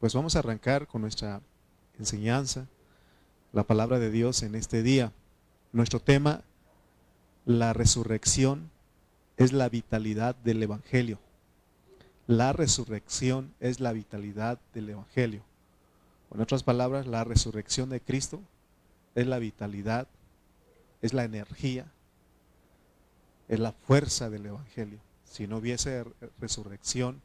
[0.00, 1.40] Pues vamos a arrancar con nuestra
[1.98, 2.68] enseñanza,
[3.52, 5.12] la palabra de Dios en este día.
[5.72, 6.44] Nuestro tema,
[7.44, 8.70] la resurrección,
[9.36, 11.18] es la vitalidad del Evangelio.
[12.28, 15.42] La resurrección es la vitalidad del Evangelio.
[16.32, 18.40] En otras palabras, la resurrección de Cristo
[19.16, 20.06] es la vitalidad,
[21.02, 21.90] es la energía,
[23.48, 25.00] es la fuerza del Evangelio.
[25.24, 26.04] Si no hubiese
[26.38, 27.20] resurrección,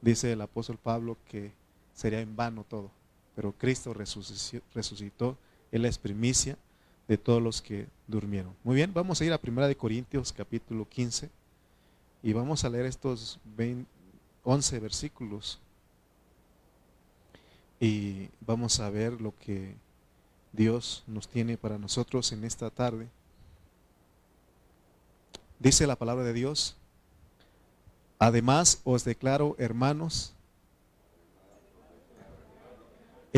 [0.00, 1.52] dice el apóstol Pablo que
[1.96, 2.92] sería en vano todo.
[3.34, 5.36] Pero Cristo resucitó,
[5.72, 6.56] es primicia
[7.08, 8.54] de todos los que durmieron.
[8.62, 11.28] Muy bien, vamos a ir a 1 Corintios capítulo 15
[12.22, 13.40] y vamos a leer estos
[14.44, 15.58] 11 versículos
[17.80, 19.74] y vamos a ver lo que
[20.52, 23.08] Dios nos tiene para nosotros en esta tarde.
[25.58, 26.76] Dice la palabra de Dios,
[28.18, 30.35] además os declaro, hermanos,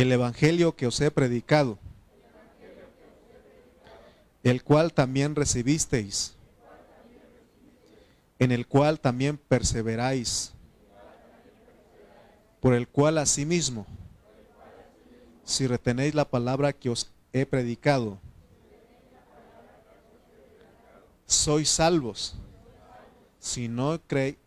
[0.00, 1.78] el Evangelio que os he predicado,
[4.44, 6.36] el cual también recibisteis,
[8.38, 10.52] en el cual también perseveráis,
[12.60, 13.86] por el cual asimismo,
[15.44, 18.20] si retenéis la palabra que os he predicado,
[21.26, 22.36] sois salvos,
[23.40, 24.00] si no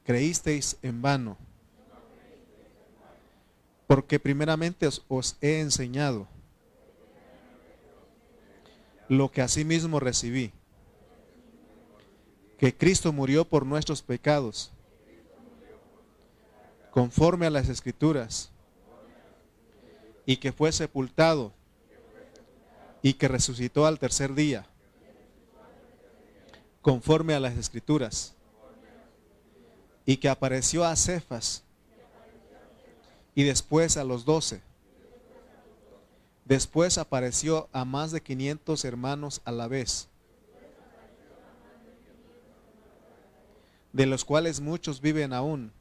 [0.03, 1.37] creísteis en vano.
[3.91, 6.25] Porque primeramente os, he enseñado
[9.09, 10.53] lo que asimismo recibí,
[12.57, 14.71] que Cristo murió por nuestros pecados,
[16.91, 18.49] conforme a las escrituras,
[20.25, 21.51] y que fue sepultado,
[23.01, 24.65] y que resucitó al tercer día,
[26.81, 28.35] conforme a las escrituras,
[30.05, 31.65] y que apareció a Cefas,
[33.35, 34.61] y después a los doce.
[36.45, 40.09] Después apareció a más de 500 hermanos a la vez,
[43.93, 45.71] de los cuales muchos viven aún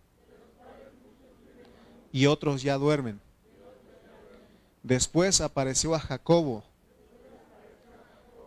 [2.12, 3.20] y otros ya duermen.
[4.82, 6.64] Después apareció a Jacobo,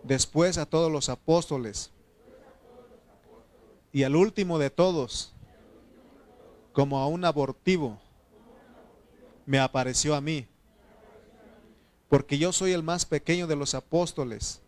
[0.04, 1.92] después a todos los apóstoles
[3.92, 5.34] y al último de todos,
[6.74, 8.00] como a un abortivo
[9.46, 10.48] me apareció a mí.
[12.10, 14.62] Porque yo soy el más pequeño de los apóstoles.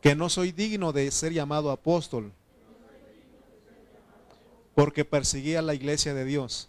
[0.00, 2.32] Que no soy digno de ser llamado apóstol.
[4.74, 6.68] Porque perseguía la iglesia de Dios.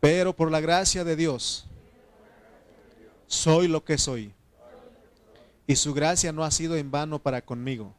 [0.00, 1.66] Pero por la gracia de Dios,
[3.26, 4.32] soy lo que soy.
[5.66, 7.94] Y su gracia no ha sido en vano para conmigo.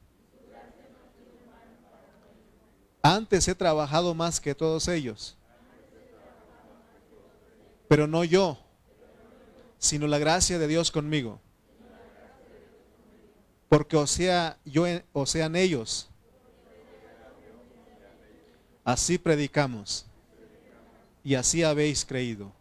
[3.01, 5.37] Antes he trabajado más que todos ellos.
[7.87, 8.57] Pero no yo,
[9.77, 11.39] sino la gracia de Dios conmigo.
[13.67, 16.09] Porque o sea yo o sean ellos.
[18.83, 20.05] Así predicamos.
[21.23, 22.51] Y así habéis creído.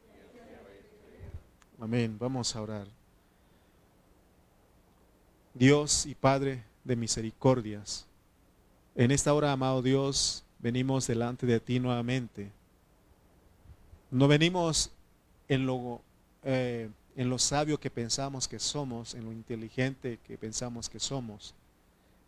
[1.81, 2.17] Amén.
[2.19, 2.87] Vamos a orar.
[5.55, 8.08] Dios y Padre de misericordias.
[8.99, 12.51] En esta hora, amado Dios, venimos delante de ti nuevamente.
[14.11, 14.91] No venimos
[15.47, 16.03] en lo,
[16.43, 21.55] eh, en lo sabio que pensamos que somos, en lo inteligente que pensamos que somos,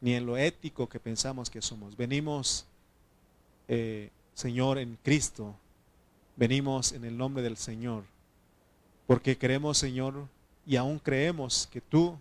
[0.00, 1.97] ni en lo ético que pensamos que somos.
[1.97, 2.66] Venimos,
[3.66, 5.56] eh, Señor, en Cristo.
[6.37, 8.04] Venimos en el nombre del Señor.
[9.08, 10.28] Porque queremos, Señor,
[10.64, 12.16] y aún creemos que tú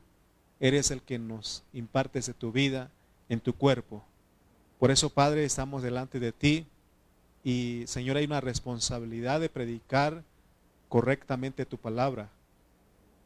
[0.59, 2.89] eres el que nos impartes de tu vida
[3.29, 4.03] en tu cuerpo.
[4.79, 6.65] Por eso, Padre, estamos delante de ti
[7.43, 10.23] y, Señor, hay una responsabilidad de predicar
[10.87, 12.29] correctamente tu palabra,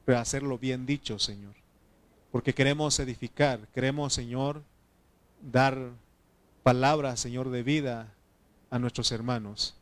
[0.03, 1.53] pero hacerlo bien dicho, Señor.
[2.31, 4.64] Porque queremos edificar, queremos, Señor,
[5.41, 5.78] dar
[6.64, 8.12] palabras, Señor, de vida
[8.72, 9.75] a nuestros hermanos.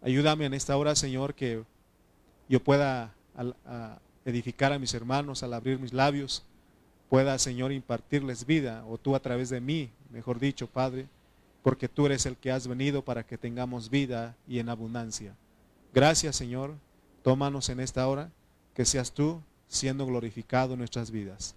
[0.00, 1.64] Ayúdame en esta hora, Señor, que
[2.48, 3.12] yo pueda
[4.24, 6.44] edificar a mis hermanos al abrir mis labios
[7.10, 11.06] pueda, Señor, impartirles vida, o tú a través de mí, mejor dicho, Padre,
[11.62, 15.34] porque tú eres el que has venido para que tengamos vida y en abundancia.
[15.92, 16.74] Gracias, Señor.
[17.22, 18.30] Tómanos en esta hora,
[18.74, 21.54] que seas tú siendo glorificado en nuestras vidas.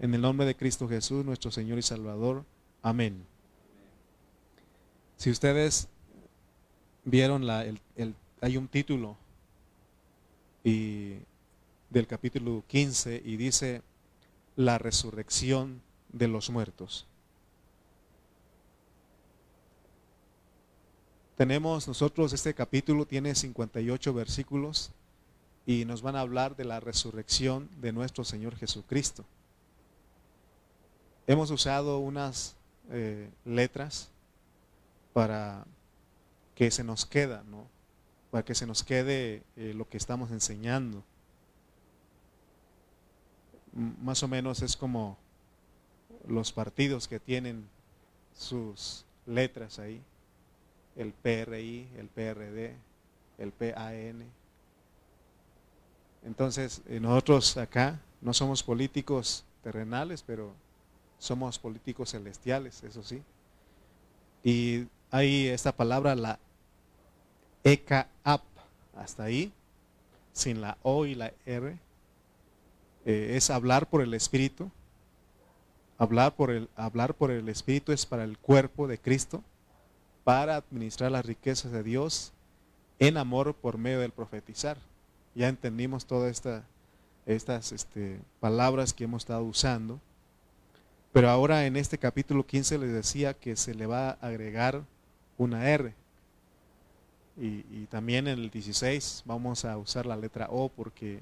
[0.00, 2.44] En el nombre de Cristo Jesús, nuestro Señor y Salvador.
[2.82, 3.24] Amén.
[5.16, 5.88] Si ustedes
[7.04, 7.80] vieron la, el,
[8.40, 9.16] hay un título
[10.64, 13.82] del capítulo 15 y dice
[14.56, 17.06] la resurrección de los muertos.
[21.36, 24.90] Tenemos nosotros, este capítulo tiene 58 versículos
[25.66, 29.24] y nos van a hablar de la resurrección de nuestro Señor Jesucristo.
[31.26, 32.54] Hemos usado unas
[32.90, 34.10] eh, letras
[35.12, 35.64] para
[36.54, 37.66] que se nos queda, ¿no?
[38.30, 41.02] Para que se nos quede eh, lo que estamos enseñando.
[43.72, 45.16] más o menos es como
[46.28, 47.68] los partidos que tienen
[48.36, 50.00] sus letras ahí,
[50.96, 52.74] el PRI, el PRD,
[53.38, 54.24] el PAN.
[56.24, 60.52] Entonces, eh, nosotros acá no somos políticos terrenales, pero
[61.18, 63.22] somos políticos celestiales, eso sí.
[64.42, 66.38] Y hay esta palabra, la
[67.64, 68.42] EKAP,
[68.94, 69.52] hasta ahí,
[70.32, 71.78] sin la O y la R,
[73.04, 74.70] eh, es hablar por el Espíritu.
[75.96, 79.44] Hablar por, el, hablar por el Espíritu es para el cuerpo de Cristo,
[80.24, 82.32] para administrar las riquezas de Dios
[82.98, 84.78] en amor por medio del profetizar.
[85.34, 86.64] Ya entendimos todas esta,
[87.26, 90.00] estas este, palabras que hemos estado usando.
[91.12, 94.82] Pero ahora en este capítulo 15 les decía que se le va a agregar
[95.38, 95.94] una R.
[97.36, 101.20] Y, también en el 16 vamos a usar la letra O porque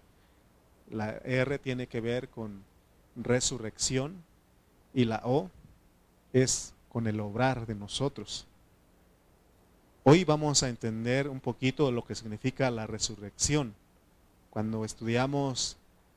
[0.91, 2.63] la R tiene que ver con
[3.17, 4.23] resurrección
[4.93, 5.51] y la O
[6.35, 8.47] es con el obrar de nosotros.
[10.05, 13.73] Hoy vamos a entender un poquito lo que significa la resurrección.
[14.51, 15.77] Cuando estudiamos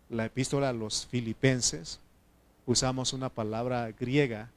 [0.10, 2.00] la epístola a los filipenses,
[2.66, 4.50] usamos una palabra griega,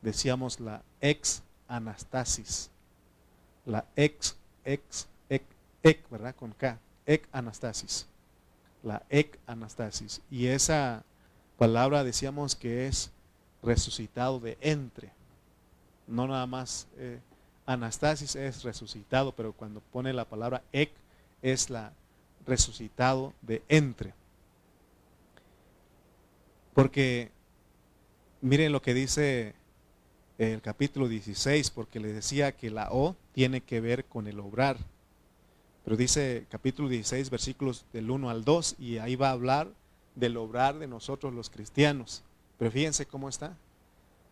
[0.00, 2.70] decíamos la ex anastasis.
[3.66, 5.42] La ex, ex, ek,
[5.82, 6.34] ek, ¿verdad?
[6.34, 8.06] Con K, ek anastasis.
[8.82, 10.22] La ek anastasis.
[10.30, 11.04] Y esa
[11.58, 13.10] palabra decíamos que es
[13.62, 15.12] resucitado de entre.
[16.06, 17.20] No nada más eh,
[17.72, 20.92] anastasis es resucitado, pero cuando pone la palabra ek
[21.42, 21.92] es la
[22.46, 24.14] resucitado de entre.
[26.74, 27.30] Porque
[28.42, 29.54] Miren lo que dice
[30.38, 34.78] el capítulo 16, porque le decía que la O tiene que ver con el obrar.
[35.84, 39.68] Pero dice capítulo 16, versículos del 1 al 2, y ahí va a hablar
[40.14, 42.22] del obrar de nosotros los cristianos.
[42.58, 43.54] Pero fíjense cómo está.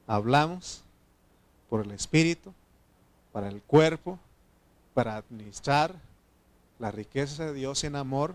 [0.06, 0.85] Hablamos
[1.69, 2.55] por el Espíritu,
[3.38, 4.19] para el cuerpo,
[4.94, 5.94] para administrar
[6.81, 8.35] la riqueza de Dios en amor,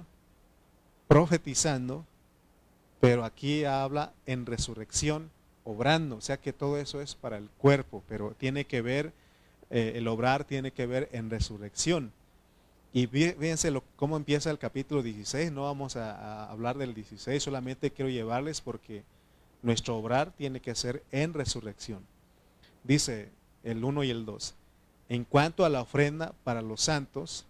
[1.10, 2.06] profetizando,
[3.02, 5.30] pero aquí habla en resurrección
[5.66, 9.12] obrando, o sea que todo eso es para el cuerpo, pero tiene que ver,
[9.72, 12.14] eh, el obrar tiene que ver en resurrección.
[12.94, 17.92] Y fíjense lo, cómo empieza el capítulo 16, no vamos a, hablar del 16, solamente
[17.92, 19.04] quiero llevarles porque
[19.64, 22.06] nuestro obrar tiene que ser en resurrección.
[22.86, 23.32] Dice
[23.66, 24.56] el 1 y el 2,
[25.14, 27.46] en cuanto a la ofrenda para los santos,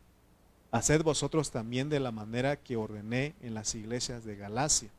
[0.71, 4.89] haced vosotros también de la manera que ordené en las iglesias de Galacia.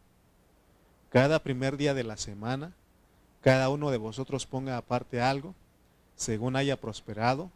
[1.10, 2.72] Cada primer día de la semana,
[3.42, 5.54] cada uno de vosotros ponga aparte algo,
[6.16, 7.50] según haya prosperado,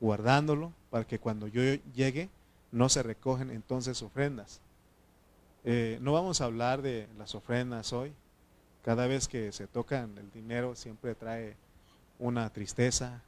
[0.00, 1.62] guardándolo, para que cuando yo
[1.92, 2.28] llegue
[2.70, 4.60] no se recogen entonces ofrendas.
[5.64, 8.12] Eh, no vamos a hablar de las ofrendas hoy.
[8.84, 11.56] Cada vez que se tocan el dinero siempre trae
[12.20, 13.20] una tristeza,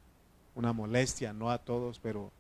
[0.55, 2.31] una molestia, no a todos, pero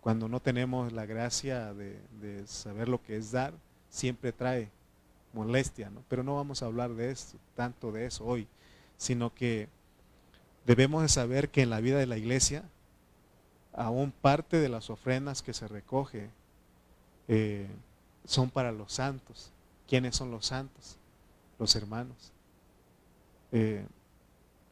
[0.00, 3.54] cuando no tenemos la gracia de, saber lo que es dar,
[3.88, 4.70] siempre trae
[5.32, 6.02] molestia, ¿no?
[6.08, 8.46] Pero no vamos a hablar de esto, tanto de eso hoy
[8.96, 9.68] sino que
[10.66, 12.64] debemos de saber que en la vida de la iglesia,
[13.72, 16.30] aún parte de las ofrendas que se recoge
[17.28, 17.68] eh,
[18.24, 19.50] son para los santos.
[19.88, 20.96] ¿Quiénes son los santos?
[21.58, 22.32] Los hermanos.
[23.52, 23.84] Eh,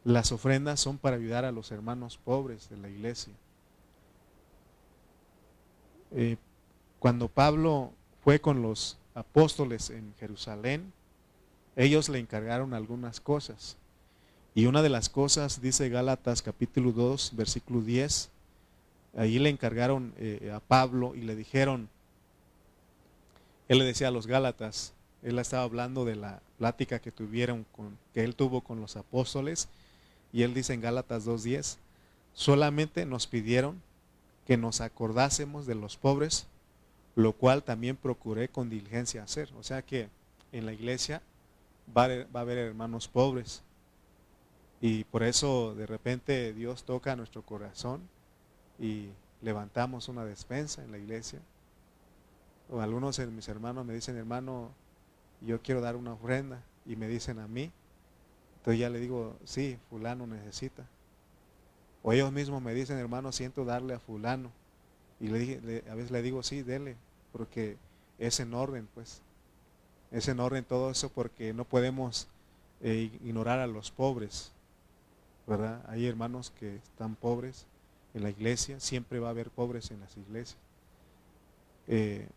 [0.04, 3.32] las ofrendas son para ayudar a los hermanos pobres de la iglesia.
[6.10, 6.36] Eh,
[6.98, 7.92] cuando Pablo
[8.22, 10.92] fue con los apóstoles en Jerusalén,
[11.76, 13.76] ellos le encargaron algunas cosas.
[14.54, 18.30] Y una de las cosas, dice Gálatas capítulo 2, versículo 10,
[19.16, 21.88] ahí le encargaron eh, a Pablo y le dijeron,
[23.68, 24.92] él le decía a los Gálatas,
[25.22, 29.68] él estaba hablando de la plática que tuvieron con, que él tuvo con los apóstoles,
[30.32, 31.76] y él dice en Gálatas 2.10,
[32.34, 33.80] solamente nos pidieron
[34.46, 36.46] que nos acordásemos de los pobres,
[37.14, 39.50] lo cual también procuré con diligencia hacer.
[39.58, 40.08] O sea que
[40.52, 41.22] en la iglesia
[41.96, 43.62] va a haber hermanos pobres,
[44.82, 48.00] y por eso de repente Dios toca nuestro corazón
[48.80, 49.10] y
[49.40, 51.38] levantamos una despensa en la iglesia.
[52.68, 54.70] O algunos de mis hermanos me dicen, hermano,
[55.40, 56.60] yo quiero dar una ofrenda.
[56.84, 57.70] Y me dicen a mí.
[58.62, 60.86] Entonces ya le digo, sí, fulano necesita.
[62.04, 64.52] O ellos mismos me dicen, hermano, siento darle a fulano.
[65.18, 66.94] Y a veces le digo, sí, dele,
[67.32, 67.76] porque
[68.20, 69.20] es en orden, pues.
[70.12, 72.28] Es en orden todo eso porque no podemos
[72.82, 74.52] eh, ignorar a los pobres,
[75.48, 75.84] ¿verdad?
[75.88, 77.66] Hay hermanos que están pobres
[78.14, 80.58] en la iglesia, siempre va a haber pobres en las iglesias.
[81.88, 82.28] Eh,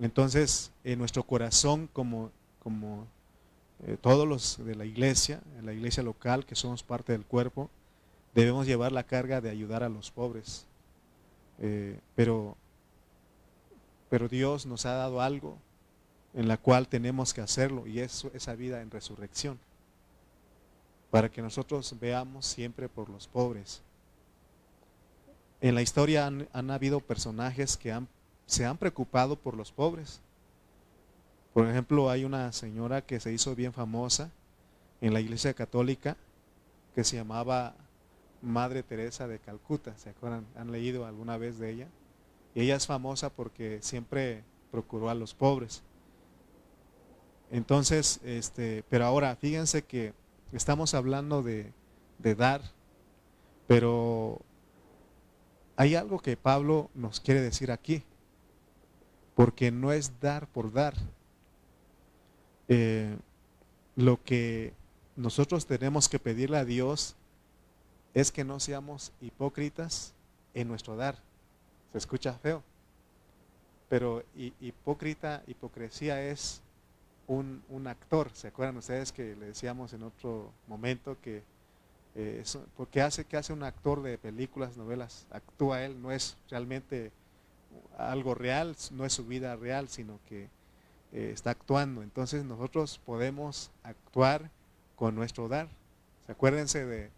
[0.00, 3.08] entonces, en nuestro corazón, como, como
[3.86, 7.70] eh, todos los de la iglesia, en la iglesia local, que somos parte del cuerpo,
[8.34, 10.66] debemos llevar la carga de ayudar a los pobres.
[12.16, 12.56] pero,
[14.08, 15.58] pero Dios nos ha dado algo
[16.34, 19.58] en la cual tenemos que hacerlo y es esa vida en resurrección.
[21.10, 23.82] Para que nosotros veamos siempre por los pobres.
[25.60, 28.08] En la historia han, habido personajes que han,
[28.46, 30.20] se han preocupado por los pobres.
[31.52, 34.30] Por ejemplo, hay una señora que se hizo bien famosa
[35.00, 36.16] en la iglesia católica
[36.94, 37.74] que se llamaba
[38.40, 39.96] Madre Teresa de Calcuta.
[39.98, 40.46] ¿Se acuerdan?
[40.56, 41.88] ¿Han leído alguna vez de ella?
[42.54, 45.82] Y ella es famosa porque siempre procuró a los pobres.
[47.50, 50.14] Entonces, este, pero ahora fíjense que
[50.52, 51.72] estamos hablando de,
[52.18, 52.62] de dar,
[53.66, 54.40] pero
[55.76, 58.04] hay algo que Pablo nos quiere decir aquí,
[59.34, 60.94] porque no es dar por dar.
[62.68, 63.16] Eh,
[63.96, 64.72] lo que
[65.16, 67.16] nosotros tenemos que pedirle a Dios
[68.14, 70.14] es que no seamos hipócritas
[70.54, 71.18] en nuestro dar.
[71.92, 72.62] Se escucha feo,
[73.88, 76.62] pero hipócrita, hipocresía es
[77.26, 78.30] un, actor.
[78.32, 81.42] ¿Se acuerdan ustedes que le decíamos en otro momento que
[82.14, 82.44] eh,
[82.76, 87.10] porque hace que hace un actor de películas, novelas, actúa él, no es realmente
[87.96, 90.48] algo real, no es su vida real, sino que
[91.12, 92.02] eh, está actuando.
[92.02, 94.50] Entonces nosotros podemos actuar
[94.96, 95.68] con nuestro dar.
[96.26, 97.10] ¿Se acuérdense de,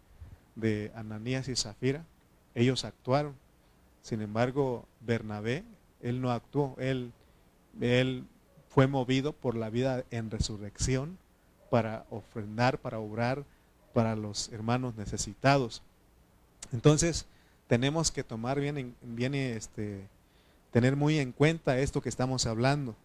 [0.55, 2.05] de Ananías y Zafira?
[2.53, 3.35] Ellos actuaron.
[4.01, 5.63] Sin embargo, Bernabé,
[6.01, 7.11] él no actuó, él,
[7.81, 8.25] él
[8.69, 11.17] fue movido por la vida en resurrección
[11.69, 13.43] para ofrendar, para obrar
[13.95, 15.81] para los hermanos necesitados.
[16.73, 17.25] Entonces,
[17.67, 20.05] tenemos que tomar bien, bien este,
[20.71, 22.95] tener muy en cuenta esto que estamos hablando,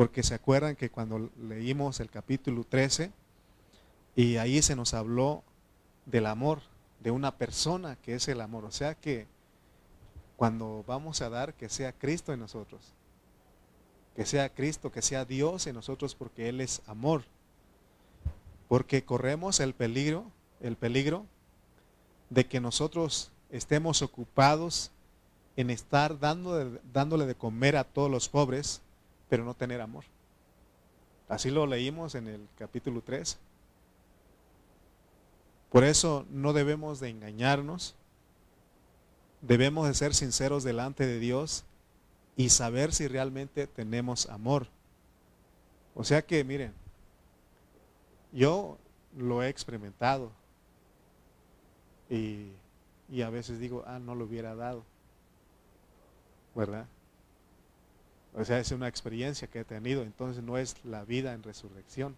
[0.00, 3.12] porque se acuerdan que cuando leímos el capítulo 13,
[4.16, 5.44] y ahí se nos habló
[6.06, 6.62] del amor,
[7.00, 9.26] de una persona que es el amor, o sea que
[10.38, 12.94] cuando vamos a dar, que sea Cristo en nosotros
[14.16, 17.24] que sea Cristo, que sea Dios en nosotros porque Él es amor.
[18.68, 20.24] Porque corremos el peligro,
[20.60, 21.26] el peligro
[22.30, 24.92] de que nosotros estemos ocupados
[25.56, 28.80] en estar dándole de comer a todos los pobres,
[29.30, 30.04] pero no tener amor.
[31.28, 33.38] Así lo leímos en el capítulo 3.
[35.70, 37.94] Por eso no debemos de engañarnos,
[39.40, 41.64] debemos de ser sinceros delante de Dios
[42.36, 44.66] y saber si realmente tenemos amor.
[45.94, 46.72] O sea que, miren,
[48.32, 48.78] yo
[49.16, 50.32] lo he experimentado
[52.08, 52.48] y,
[53.08, 54.82] y, a veces digo, ah, no lo hubiera dado,
[56.56, 56.86] ¿verdad?
[58.34, 62.16] O sea, es una experiencia que he tenido, entonces no es la vida en resurrección.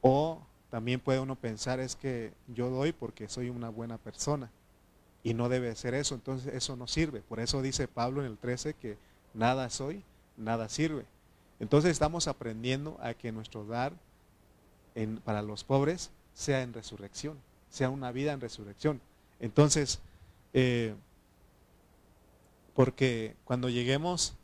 [0.00, 0.40] O
[0.70, 4.50] también puede uno pensar es que yo doy porque soy una buena persona.
[5.22, 7.20] Y no debe ser eso, entonces eso no sirve.
[7.20, 8.96] Por eso dice Pablo en el 13 que
[9.34, 10.02] nada soy,
[10.36, 11.04] nada sirve.
[11.60, 13.92] Entonces estamos aprendiendo a que nuestro dar
[15.24, 17.38] para los pobres sea en resurrección,
[17.70, 19.00] sea una vida en resurrección.
[19.38, 20.00] Entonces,
[20.54, 20.94] eh,
[22.74, 24.34] porque cuando lleguemos,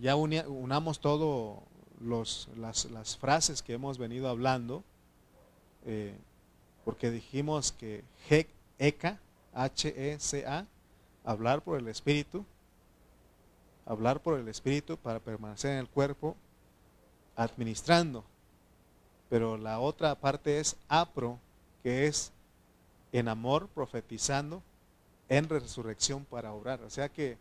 [0.00, 1.62] ya unamos todo
[2.00, 4.84] los, las, frases que hemos venido hablando,
[5.84, 6.14] eh,
[6.84, 9.18] porque dijimos que Hek, Eka,
[9.54, 10.66] H-E-C-A,
[11.24, 12.44] hablar por el Espíritu,
[13.86, 16.36] hablar por el Espíritu para permanecer en el cuerpo,
[17.34, 18.24] administrando.
[19.28, 21.38] Pero la otra parte es apro,
[21.82, 22.32] que es
[23.12, 24.62] en amor, profetizando,
[25.28, 26.82] en resurrección para obrar.
[26.82, 27.38] O sea que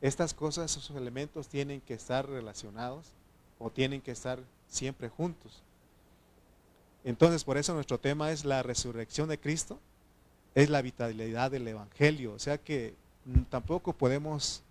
[0.00, 3.12] estas cosas, esos elementos tienen que estar relacionados
[3.58, 4.38] o tienen que estar
[4.68, 5.62] siempre juntos.
[7.04, 9.78] Entonces, por eso nuestro tema es la resurrección de Cristo
[10.56, 12.32] es la vitalidad del Evangelio.
[12.32, 12.94] O sea que
[13.50, 14.62] tampoco podemos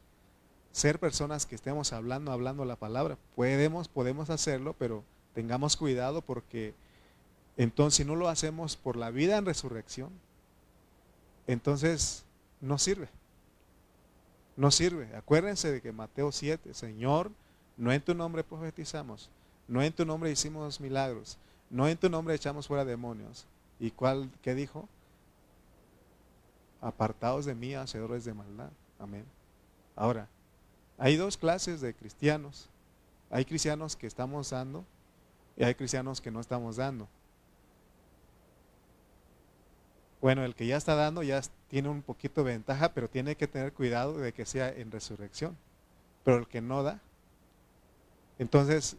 [0.71, 3.17] ser personas que estemos hablando, hablando la palabra.
[3.35, 5.03] Podemos, podemos hacerlo, pero
[5.35, 6.73] tengamos cuidado porque
[7.55, 10.09] entonces si no lo hacemos por la vida en resurrección,
[11.45, 12.25] entonces
[12.65, 13.09] no sirve.
[14.57, 15.15] No sirve.
[15.15, 17.31] Acuérdense de que Mateo 7, Señor,
[17.77, 19.29] no en tu nombre profetizamos,
[19.67, 21.37] no en tu nombre hicimos milagros,
[21.69, 23.45] no en tu nombre echamos fuera demonios.
[23.79, 24.87] ¿Y cuál qué dijo?
[26.85, 28.69] apartados de mí, hacedores de maldad.
[28.99, 29.25] Amén.
[29.95, 30.27] Ahora,
[30.99, 32.69] hay dos clases de cristianos.
[33.31, 34.85] Hay cristianos que estamos dando
[35.57, 37.07] y hay cristianos que no estamos dando.
[40.25, 43.47] Bueno, el que ya está dando ya tiene un poquito de ventaja, pero tiene que
[43.47, 45.55] tener cuidado de que sea en resurrección.
[46.23, 46.99] Pero el que no da,
[48.39, 48.97] entonces,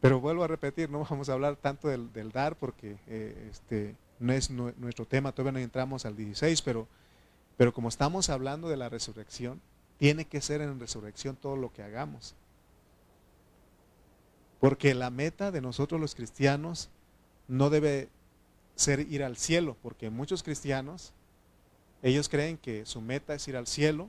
[0.00, 4.32] pero vuelvo a repetir, no vamos a hablar tanto del, dar porque eh, este, no
[4.32, 6.88] es nuestro tema, todavía no entramos al 16, pero,
[7.58, 9.60] pero como estamos hablando de la resurrección,
[9.98, 12.34] tiene que ser en resurrección todo lo que hagamos.
[14.58, 16.88] Porque la meta de nosotros los cristianos
[17.46, 18.08] no debe
[18.76, 21.12] ser ir al cielo, porque muchos cristianos,
[22.02, 24.08] ellos creen que su meta es ir al cielo.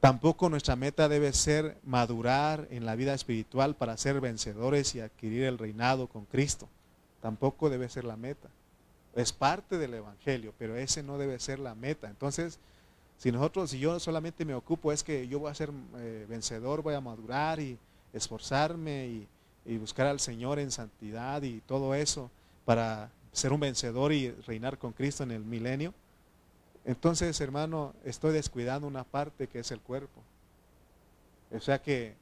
[0.00, 5.44] Tampoco nuestra meta debe ser madurar en la vida espiritual para ser vencedores y adquirir
[5.44, 6.68] el reinado con Cristo.
[7.20, 8.48] Tampoco debe ser la meta.
[9.14, 12.08] Es parte del Evangelio, pero ese no debe ser la meta.
[12.08, 12.58] Entonces,
[13.18, 16.82] si nosotros, si yo solamente me ocupo es que yo voy a ser eh, vencedor,
[16.82, 17.78] voy a madurar y
[18.12, 19.28] esforzarme y,
[19.64, 22.30] y buscar al Señor en santidad y todo eso
[22.64, 25.94] para ser un vencedor y reinar con Cristo en el milenio,
[26.84, 30.20] entonces, hermano, estoy descuidando una parte que es el cuerpo.
[31.52, 32.14] O sea que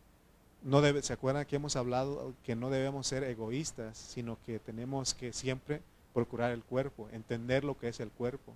[0.62, 5.14] no debe, ¿se acuerdan que hemos hablado que no debemos ser egoístas, sino que tenemos
[5.14, 5.80] que siempre
[6.12, 8.54] procurar el cuerpo, entender lo que es el cuerpo?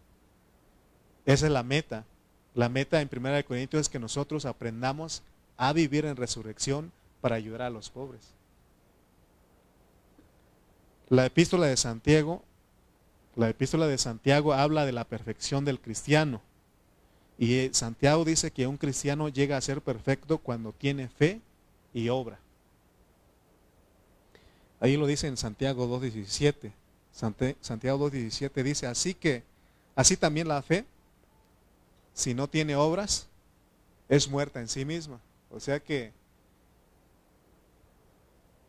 [1.24, 2.04] Esa es la meta.
[2.54, 5.22] La meta en 1 Corintios es que nosotros aprendamos
[5.56, 8.34] a vivir en resurrección para ayudar a los pobres.
[11.14, 12.42] La epístola de Santiago,
[13.36, 16.42] la epístola de Santiago habla de la perfección del cristiano.
[17.38, 21.40] Y eh, Santiago dice que un cristiano llega a ser perfecto cuando tiene fe
[21.92, 22.40] y obra.
[24.80, 26.72] Ahí lo dice en Santiago 2.17.
[27.60, 29.44] Santiago 2.17 dice, así que,
[29.94, 30.84] así también la fe,
[32.12, 33.28] si no tiene obras,
[34.08, 35.20] es muerta en sí misma.
[35.48, 36.12] O sea que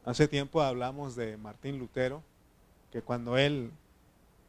[0.05, 2.21] Hace tiempo hablamos de Martín Lutero,
[2.95, 3.71] que cuando él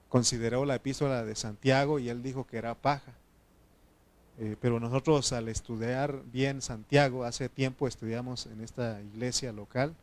[0.08, 3.10] consideró la epístola de Santiago y él dijo que era paja.
[4.38, 9.96] Eh, pero nosotros al estudiar bien Santiago, hace tiempo estudiamos en esta iglesia local,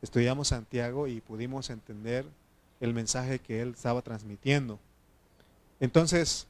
[0.00, 2.24] estudiamos Santiago y pudimos entender
[2.78, 4.78] el mensaje que él estaba transmitiendo.
[5.80, 6.46] Entonces,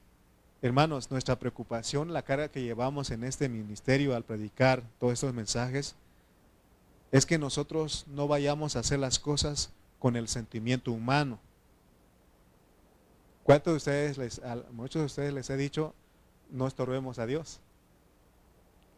[0.60, 5.94] hermanos, nuestra preocupación, la carga que llevamos en este ministerio al predicar todos estos mensajes,
[7.10, 9.70] es que nosotros no vayamos a hacer las cosas
[10.02, 11.38] con el sentimiento humano.
[13.44, 14.40] ¿Cuántos de ustedes, les,
[14.72, 15.94] muchos de ustedes les he dicho,
[16.50, 17.60] no estorbemos a Dios?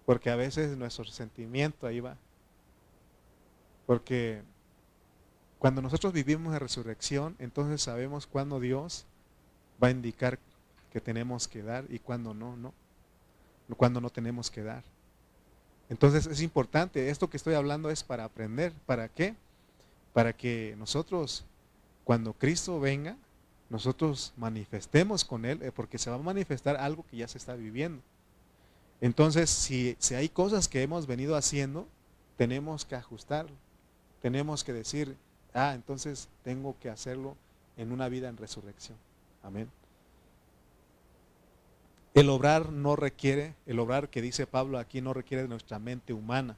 [0.07, 2.17] Porque a veces nuestro sentimiento ahí va.
[3.85, 4.41] Porque
[5.59, 9.05] cuando nosotros vivimos en resurrección, entonces sabemos cuándo Dios
[9.83, 10.39] va a indicar
[10.91, 12.73] que tenemos que dar y cuándo no, no.
[13.77, 14.85] Cuándo no tenemos que dar.
[15.91, 18.73] Entonces es importante, esto que estoy hablando es para aprender.
[18.87, 19.37] ¿Para qué?
[20.15, 21.45] Para que nosotros,
[22.05, 23.19] cuando Cristo venga,
[23.69, 27.55] nosotros manifestemos con Él, eh, porque se va a manifestar algo que ya se está
[27.55, 28.01] viviendo.
[29.03, 31.87] Entonces, si, si hay cosas que hemos venido haciendo,
[32.39, 33.55] tenemos que ajustarlo.
[34.23, 35.17] Tenemos que decir,
[35.53, 37.37] ah, entonces tengo que hacerlo
[37.77, 38.97] en una vida en resurrección.
[39.43, 39.69] Amén.
[42.15, 46.13] El obrar no requiere, el obrar que dice Pablo aquí no requiere de nuestra mente
[46.13, 46.57] humana.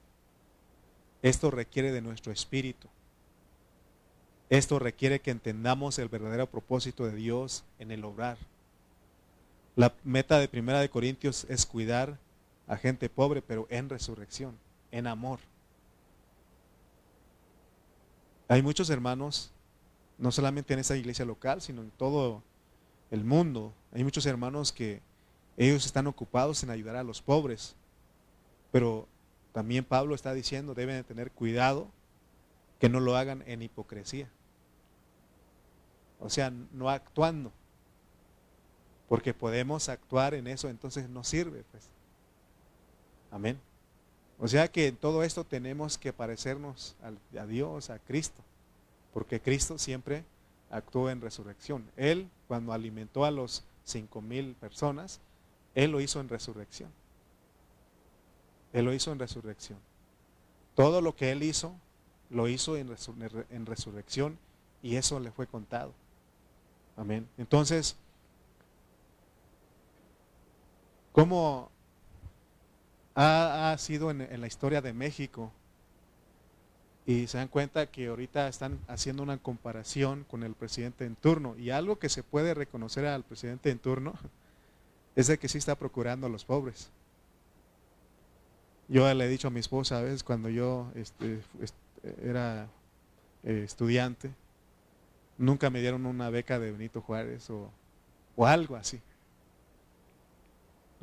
[1.23, 2.89] Esto requiere de nuestro espíritu.
[4.49, 8.39] Esto requiere que entendamos el verdadero propósito de Dios en el obrar.
[9.75, 12.19] La meta de Primera de Corintios es cuidar
[12.69, 14.57] a gente pobre, pero en resurrección,
[14.93, 15.41] en amor.
[18.49, 19.51] Hay muchos hermanos,
[20.19, 22.43] no solamente en esta iglesia local, sino en todo
[23.11, 23.73] el mundo.
[23.93, 25.01] Hay muchos hermanos que
[25.57, 27.75] ellos están ocupados en ayudar a los pobres.
[28.71, 29.09] Pero
[29.53, 31.89] también Pablo está diciendo, deben de tener cuidado
[32.79, 34.29] que no lo hagan en hipocresía.
[36.21, 37.53] O sea, no actuando.
[39.09, 41.65] Porque podemos actuar en eso, entonces no sirve.
[41.71, 41.85] Pues.
[43.31, 43.61] Amén.
[44.39, 46.97] O sea que en todo esto tenemos que parecernos
[47.39, 48.43] a Dios, a Cristo.
[49.15, 50.25] Porque Cristo siempre
[50.71, 51.85] actuó en resurrección.
[51.97, 55.21] Él, cuando alimentó a los cinco mil personas,
[55.75, 56.91] él lo hizo en resurrección.
[58.73, 59.79] Él lo hizo en resurrección.
[60.75, 61.75] Todo lo que Él hizo,
[62.29, 62.89] lo hizo en,
[63.67, 64.39] resurrección
[64.83, 65.95] y eso le fue contado.
[66.97, 67.29] Amén.
[67.37, 67.95] Entonces,
[71.13, 71.71] ¿cómo
[73.15, 75.53] ha, sido en, la historia de México?
[77.05, 81.55] Y se dan cuenta que ahorita están haciendo una comparación con el presidente en turno.
[81.57, 84.15] Y algo que se puede reconocer al presidente en turno
[85.17, 86.91] es de que sí está procurando a los pobres.
[88.89, 91.41] Yo le he dicho a mi esposa a veces cuando yo este,
[92.23, 92.69] era
[93.43, 94.31] eh, estudiante,
[95.39, 97.71] nunca me dieron una beca de Benito Juárez o,
[98.45, 99.01] algo así.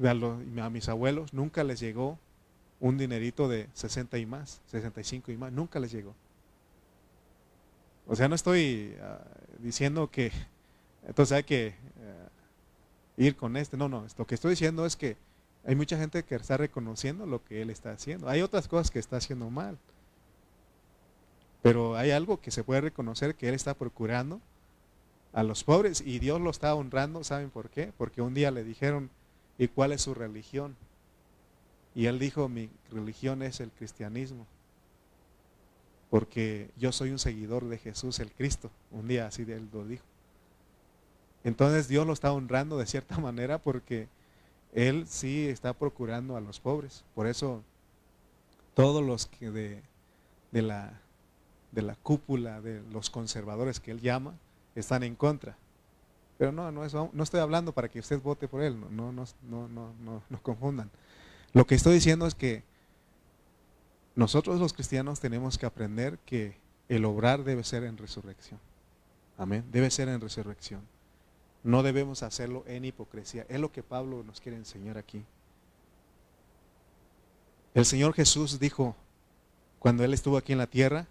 [0.03, 2.17] A, a, mis abuelos nunca les llegó
[2.79, 6.15] un dinerito de 60 y más, 65 y más, nunca les llegó.
[8.07, 9.19] O sea, no estoy ah,
[9.59, 10.31] diciendo que
[11.07, 11.73] entonces hay que eh,
[13.17, 15.17] ir con este, no, no, lo que estoy diciendo es que
[15.65, 18.27] hay mucha gente que está reconociendo lo que él está haciendo.
[18.27, 19.77] Hay otras cosas que está haciendo mal.
[21.63, 24.39] Pero hay algo que se puede reconocer que él está procurando
[25.31, 27.23] a los pobres y Dios lo está honrando.
[27.23, 27.91] ¿Saben por qué?
[27.97, 29.09] Porque un día le dijeron,
[29.57, 30.75] ¿y cuál es su religión?
[31.95, 34.45] Y él dijo, mi religión es el cristianismo.
[36.09, 38.69] Porque yo soy un seguidor de Jesús el Cristo.
[38.91, 40.03] Un día así de él lo dijo.
[41.43, 44.07] Entonces Dios lo está honrando de cierta manera porque
[44.73, 47.05] él sí está procurando a los pobres.
[47.15, 47.63] Por eso
[48.73, 49.81] todos los que de,
[50.51, 50.99] la,
[51.73, 54.33] de la cúpula, de los conservadores que él llama,
[54.75, 55.57] están en contra.
[56.37, 59.67] Pero no, no, no estoy hablando para que usted vote por él, no, no, no,
[59.67, 60.89] no, no, no confundan.
[61.53, 62.63] Lo que estoy diciendo es que
[64.15, 66.57] nosotros los cristianos tenemos que aprender que
[66.89, 68.59] el obrar debe ser en resurrección.
[69.37, 70.81] Amén, debe ser en resurrección.
[71.63, 73.45] No debemos hacerlo en hipocresía.
[73.49, 75.23] Es lo que Pablo nos quiere enseñar aquí.
[77.73, 78.95] El Señor Jesús dijo,
[79.79, 81.07] cuando Él estuvo aquí en la tierra,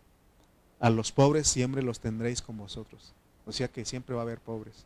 [0.83, 3.15] a los pobres siempre los tendréis con vosotros.
[3.47, 4.85] O sea que siempre va a haber pobres.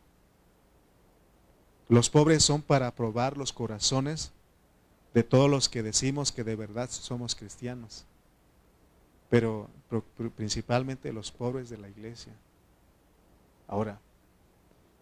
[1.88, 4.30] Los pobres son para probar los corazones
[5.14, 8.04] de todos los que decimos que de verdad somos cristianos.
[9.30, 9.70] Pero
[10.36, 12.34] principalmente los pobres de la iglesia.
[13.66, 13.98] Ahora,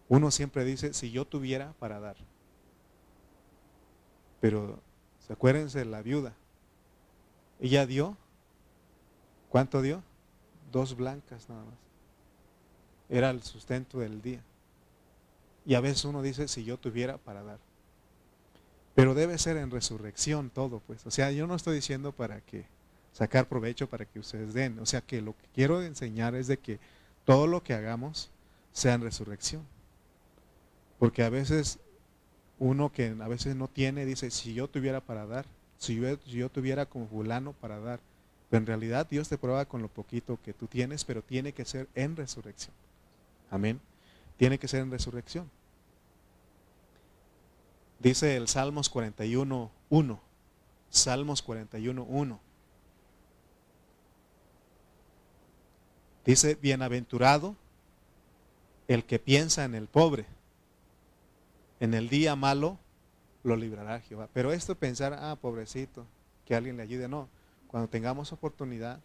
[0.07, 2.15] uno siempre dice, si yo tuviera para dar.
[4.39, 4.79] Pero
[5.27, 6.33] ¿se acuérdense de la viuda.
[7.59, 8.15] Ella dio,
[9.49, 10.01] ¿cuánto dio?
[10.75, 11.75] Dos blancas nada más.
[13.07, 14.43] Era el sustento del día.
[15.65, 17.59] Y a veces uno dice, si yo tuviera para dar.
[18.93, 21.05] Pero debe ser en resurrección todo, pues.
[21.05, 22.65] O sea, yo no estoy diciendo para que
[23.13, 24.77] sacar provecho para que ustedes den.
[24.79, 26.81] O sea, que lo que quiero enseñar es de que
[27.23, 28.29] todo lo que hagamos
[28.73, 29.63] sea en resurrección.
[30.99, 31.79] Porque a veces
[32.59, 35.45] uno que a veces no tiene dice, si yo tuviera para dar,
[35.77, 38.01] si yo, tuviera como fulano para dar.
[38.57, 41.87] En realidad Dios te prueba con lo poquito que tú tienes, pero tiene que ser
[41.95, 42.73] en resurrección.
[43.49, 43.79] Amén.
[44.37, 45.49] Tiene que ser en resurrección.
[47.99, 50.21] Dice el Salmos 41, 1.
[50.89, 52.39] Salmos 41, 1.
[56.25, 57.55] Dice, bienaventurado
[58.87, 60.25] el que piensa en el pobre
[61.79, 62.79] en el día malo
[63.43, 64.29] lo librará Jehová.
[64.33, 66.05] Pero esto pensar, ah, pobrecito,
[66.45, 67.29] que alguien le ayude, no.
[67.75, 69.01] Cuando tengamos oportunidad,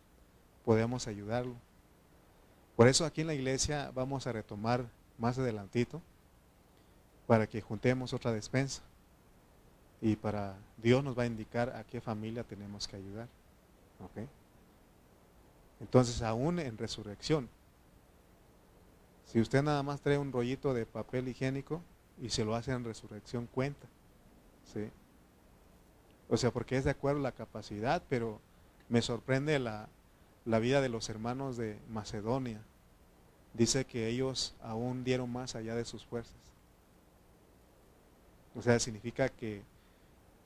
[0.65, 1.57] podemos ayudarlo.
[2.77, 4.87] Por eso aquí en la iglesia vamos a retomar
[5.19, 6.01] más adelantito
[7.27, 8.83] para que juntemos otra despensa.
[10.01, 13.27] Y para Dios nos va a indicar a qué familia tenemos que ayudar.
[15.81, 17.49] Entonces, aún en resurrección,
[19.27, 21.83] si usted nada más trae un rollito de papel higiénico,
[22.23, 23.89] y se lo hace en resurrección cuenta.
[24.73, 24.89] ¿sí?
[26.29, 28.41] O sea, porque es de acuerdo a la capacidad, pero
[28.91, 29.89] me sorprende la,
[30.45, 32.61] vida de los hermanos de Macedonia.
[33.55, 36.35] Dice que ellos aún dieron más allá de sus fuerzas.
[38.57, 39.63] O sea, significa que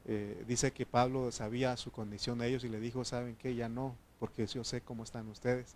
[0.04, 3.54] eh, dice que Pablo sabía su condición de ellos y le dijo, ¿saben qué?
[3.54, 5.74] Ya no, porque yo sé cómo están ustedes.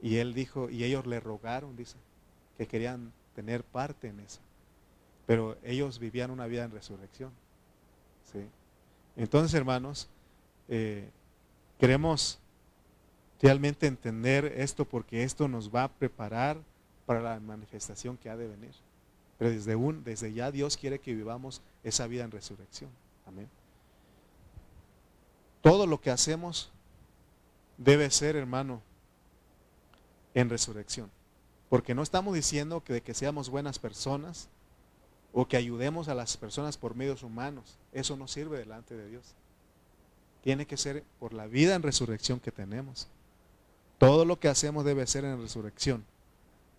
[0.00, 1.96] Y él dijo, y ellos le rogaron, dice,
[2.56, 4.40] que querían tener parte en eso.
[5.26, 7.32] Pero ellos vivían una vida en resurrección.
[8.32, 8.46] ¿sí?
[9.16, 10.08] Entonces, hermanos,
[10.68, 11.10] eh,
[11.78, 12.38] queremos
[13.40, 16.58] realmente entender esto porque esto nos va a preparar
[17.04, 18.72] para la manifestación que ha de venir.
[19.38, 22.90] Pero desde, un, desde ya Dios quiere que vivamos esa vida en resurrección.
[23.26, 23.48] Amén.
[25.60, 26.70] Todo lo que hacemos
[27.76, 28.80] debe ser, hermano,
[30.34, 31.10] en resurrección.
[31.68, 34.48] Porque no estamos diciendo que de que seamos buenas personas,
[35.38, 37.76] o que ayudemos a las personas por medios humanos.
[37.92, 39.34] Eso no sirve delante de Dios.
[40.46, 43.08] Tiene que ser por la vida en resurrección que tenemos.
[43.98, 46.04] Todo lo que hacemos debe ser en resurrección.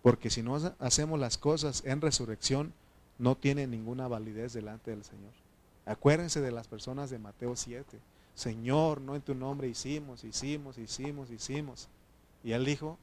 [0.00, 2.72] Porque si no hacemos las cosas en resurrección,
[3.18, 5.32] no tiene ninguna validez delante del Señor.
[5.84, 7.98] Acuérdense de las personas de Mateo 7.
[8.34, 11.88] Señor, no en tu nombre hicimos, hicimos, hicimos, hicimos.
[12.42, 12.96] Y él dijo,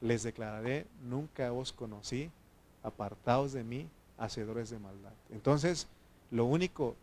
[0.00, 2.30] les declararé, nunca os conocí,
[2.82, 5.12] apartados de mí, hacedores de maldad.
[5.28, 5.86] Entonces,
[6.30, 6.96] lo único,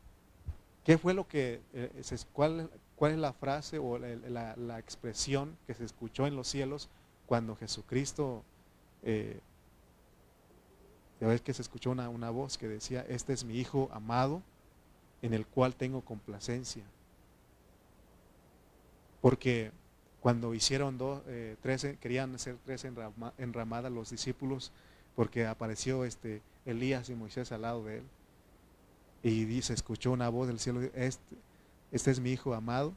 [0.83, 2.69] ¿qué fue lo que, eh, cuál,
[3.01, 6.89] es la frase o la, expresión que se escuchó en los cielos
[7.25, 8.43] cuando Jesucristo,
[9.03, 9.39] eh,
[11.19, 14.41] ya que se escuchó una, voz que decía, este es mi Hijo amado,
[15.21, 16.83] en el cual tengo complacencia.
[19.21, 19.71] Porque
[20.21, 21.57] cuando hicieron dos, eh,
[21.99, 22.85] querían hacer tres
[23.37, 24.71] enramadas los discípulos,
[25.15, 28.03] porque apareció este Elías y Moisés al lado de él.
[29.23, 31.21] Y dice, escuchó una voz del cielo, este,
[31.91, 32.93] este es mi hijo amado,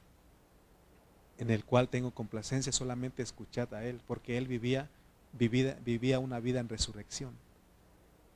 [1.39, 4.89] en el cual tengo complacencia, solamente escuchad a él, porque él vivía,
[5.33, 7.33] vivía, vivía una vida en resurrección.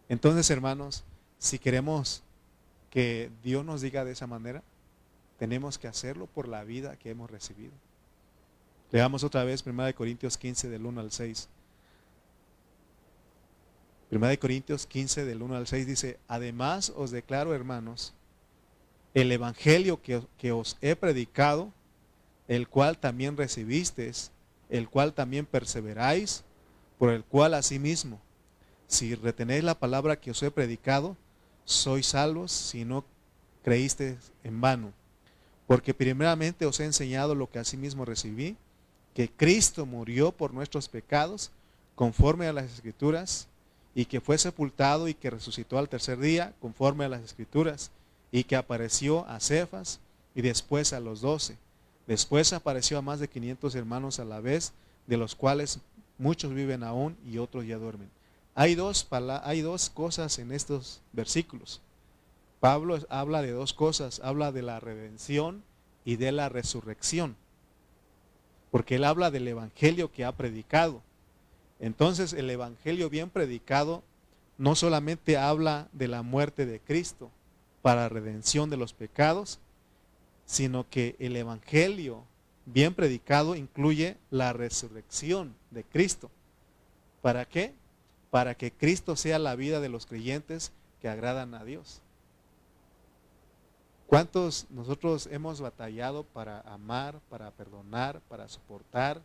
[0.08, 1.04] Entonces, hermanos,
[1.38, 2.22] si queremos
[2.90, 4.62] que Dios nos diga de esa manera,
[5.38, 7.72] tenemos que hacerlo por la vida que hemos recibido.
[8.90, 11.48] Leamos otra vez 1 Corintios 15 del 1 al 6.
[14.10, 18.14] 1 Corintios 15 del 1 al 6 dice, además os declaro hermanos,
[19.14, 21.72] el Evangelio que, que os he predicado,
[22.48, 24.30] el cual también recibisteis,
[24.68, 26.44] el cual también perseveráis,
[26.98, 28.20] por el cual asimismo,
[28.86, 31.16] si retenéis la palabra que os he predicado,
[31.64, 33.04] sois salvos si no
[33.64, 34.92] creísteis en vano.
[35.66, 38.56] Porque primeramente os he enseñado lo que asimismo recibí,
[39.14, 41.50] que Cristo murió por nuestros pecados,
[41.96, 43.48] conforme a las Escrituras,
[43.96, 47.90] y que fue sepultado y que resucitó al tercer día, conforme a las Escrituras,
[48.30, 49.98] y que apareció a Cefas
[50.34, 51.56] y después a los doce.
[52.06, 54.72] Después apareció a más de 500 hermanos a la vez,
[55.08, 55.80] de los cuales
[56.18, 58.10] muchos viven aún y otros ya duermen.
[58.54, 59.08] Hay dos,
[59.42, 61.80] hay dos cosas en estos versículos.
[62.60, 65.64] Pablo habla de dos cosas, habla de la redención
[66.04, 67.34] y de la resurrección
[68.76, 71.00] porque él habla del evangelio que ha predicado.
[71.80, 74.02] Entonces el evangelio bien predicado
[74.58, 77.30] no solamente habla de la muerte de Cristo
[77.82, 79.60] para redención de los pecados,
[80.46, 82.24] sino que el evangelio
[82.64, 86.30] bien predicado incluye la resurrección de Cristo.
[87.20, 87.74] ¿Para qué?
[88.30, 92.00] Para que Cristo sea la vida de los creyentes que agradan a Dios.
[94.06, 99.20] ¿Cuántos nosotros hemos batallado para amar, para perdonar, para soportar?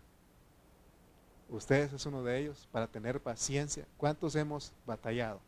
[1.51, 3.85] Ustedes es uno de ellos, para tener paciencia.
[3.97, 5.39] ¿Cuántos hemos batallado?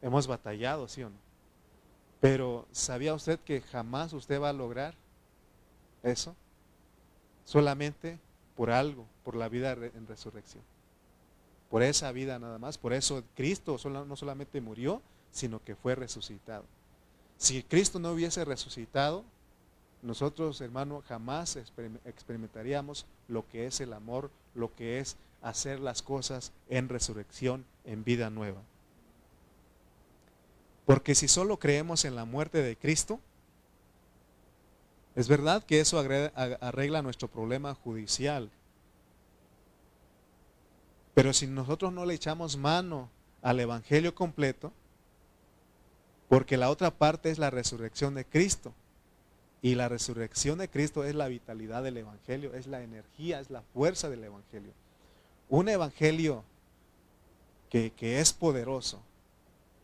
[0.00, 1.16] Hemos batallado, ¿sí o no?
[2.20, 4.94] Pero ¿sabía usted que jamás usted va a lograr
[6.02, 6.34] eso?
[7.44, 8.18] Solamente
[8.56, 10.62] por algo, por la vida en resurrección.
[11.68, 12.78] Por esa vida nada más.
[12.78, 16.64] Por eso Cristo no solamente murió, sino que fue resucitado.
[17.36, 19.24] Si Cristo no hubiese resucitado,
[20.02, 26.52] nosotros, hermano, jamás experimentaríamos lo que es el amor, lo que es hacer las cosas
[26.68, 28.62] en resurrección, en vida nueva.
[30.84, 33.20] Porque si solo creemos en la muerte de Cristo,
[35.16, 38.50] es verdad que eso arregla nuestro problema judicial.
[41.14, 43.08] Pero si nosotros no le echamos mano
[43.42, 44.72] al Evangelio completo,
[46.28, 48.74] porque la otra parte es la resurrección de Cristo.
[49.62, 53.62] Y la resurrección de Cristo es la vitalidad del Evangelio, es la energía, es la
[53.62, 54.72] fuerza del Evangelio.
[55.48, 56.44] Un Evangelio
[57.70, 59.00] que, es poderoso,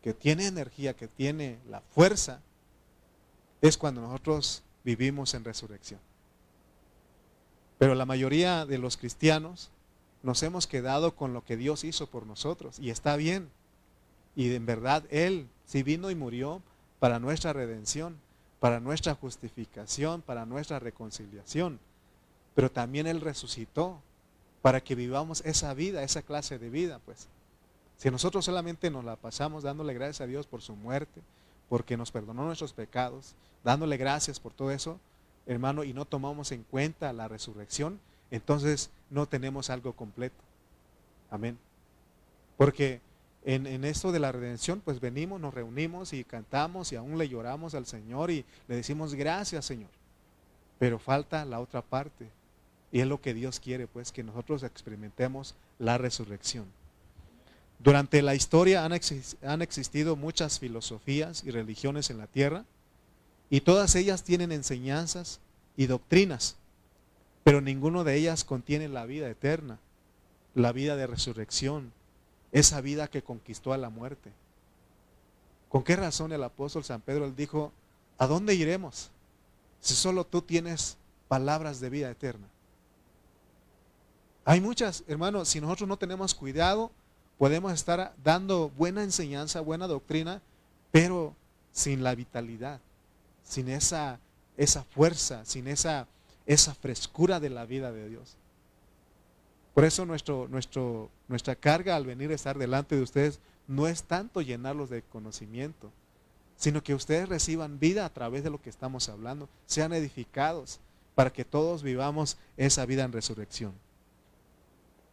[0.03, 2.41] que tiene energía, que tiene la fuerza,
[3.61, 6.01] es cuando nosotros vivimos en resurrección.
[7.79, 9.71] Pero la mayoría de los cristianos
[10.23, 12.79] nos hemos quedado con lo que Dios hizo por nosotros.
[12.79, 13.51] Y está bien.
[14.37, 16.61] Y en verdad Él si vino y murió
[16.99, 18.21] para nuestra redención,
[18.63, 21.81] para nuestra justificación, para nuestra reconciliación.
[22.55, 23.99] Pero también Él resucitó
[24.63, 27.27] para que vivamos esa vida, esa clase de vida, pues.
[27.97, 31.21] Si nosotros solamente nos la pasamos dándole gracias a Dios por su muerte,
[31.69, 35.01] porque nos perdonó nuestros pecados, dándole gracias por todo eso,
[35.45, 37.99] hermano, y no tomamos en cuenta la resurrección,
[38.31, 40.41] entonces no tenemos algo completo.
[41.33, 41.59] Amén.
[42.57, 43.01] Porque
[43.45, 47.75] en, esto de la redención, pues venimos, nos reunimos y cantamos y aún le lloramos
[47.75, 49.91] al Señor y le decimos gracias Señor.
[50.79, 52.29] Pero falta la otra parte.
[52.93, 56.67] Y es lo que Dios quiere, pues que nosotros experimentemos la resurrección.
[57.79, 62.65] Durante la historia han, han existido muchas filosofías y religiones en la tierra
[63.51, 65.41] y todas ellas tienen enseñanzas
[65.77, 66.57] y doctrinas,
[67.45, 69.79] pero ninguno de ellas contiene la vida eterna,
[70.55, 71.93] la vida de resurrección,
[72.53, 74.31] esa vida que conquistó a la muerte.
[75.69, 77.73] ¿Con qué razón el apóstol San Pedro él dijo,
[78.19, 79.11] ¿a dónde iremos?
[79.81, 82.47] Si solo tú tienes palabras de vida eterna.
[84.45, 86.91] Hay muchas, hermanos, si nosotros no tenemos cuidado,
[87.39, 90.43] podemos estar dando buena enseñanza, buena doctrina,
[90.91, 91.35] pero
[91.73, 92.81] sin la vitalidad,
[93.43, 94.19] sin esa,
[94.57, 96.07] esa fuerza, sin esa,
[96.45, 98.37] esa frescura de la vida de Dios.
[99.75, 100.49] Por eso nuestro,
[101.29, 105.91] nuestra carga al venir a estar delante de ustedes no es tanto llenarlos de conocimiento,
[106.57, 110.79] sino que ustedes reciban vida a través de lo que estamos hablando, sean edificados
[111.15, 113.73] para que todos vivamos esa vida en resurrección.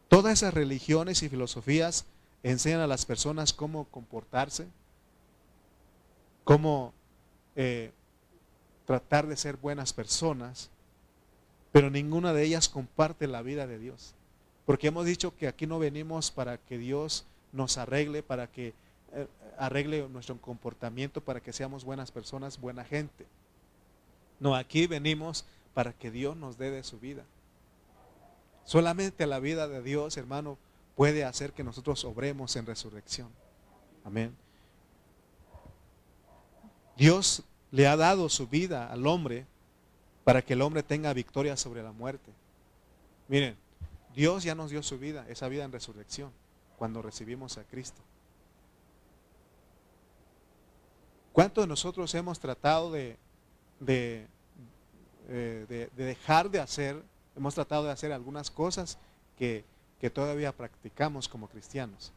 [0.09, 2.05] Todas esas religiones y filosofías
[2.43, 4.67] enseñan a las personas cómo comportarse,
[6.43, 6.93] cómo
[7.55, 7.91] eh,
[8.85, 10.69] tratar de ser buenas personas,
[11.71, 14.15] pero ninguna de ellas comparte la vida de Dios.
[14.69, 18.75] Porque hemos dicho que aquí no venimos para que Dios nos arregle, para que
[19.13, 19.25] eh,
[19.57, 23.25] arregle nuestro comportamiento, para que seamos buenas personas, buena gente.
[24.39, 27.23] No, aquí venimos para que Dios nos dé de su vida.
[28.63, 30.59] Solamente la vida de Dios, hermano,
[30.95, 33.29] puede hacer que nosotros obremos en resurrección.
[34.05, 34.35] Amén.
[36.95, 39.47] Dios le ha dado su vida al hombre
[40.23, 42.31] para que el hombre tenga victoria sobre la muerte.
[43.27, 43.57] Miren,
[44.15, 46.31] Dios ya nos dio su vida, esa vida en resurrección,
[46.77, 48.01] cuando recibimos a Cristo.
[51.31, 53.17] ¿Cuántos de nosotros hemos tratado de,
[53.87, 54.27] eh,
[55.69, 57.01] de, dejar de hacer,
[57.35, 58.97] hemos tratado de hacer algunas cosas
[59.37, 59.63] que,
[60.13, 62.11] todavía practicamos como cristianos?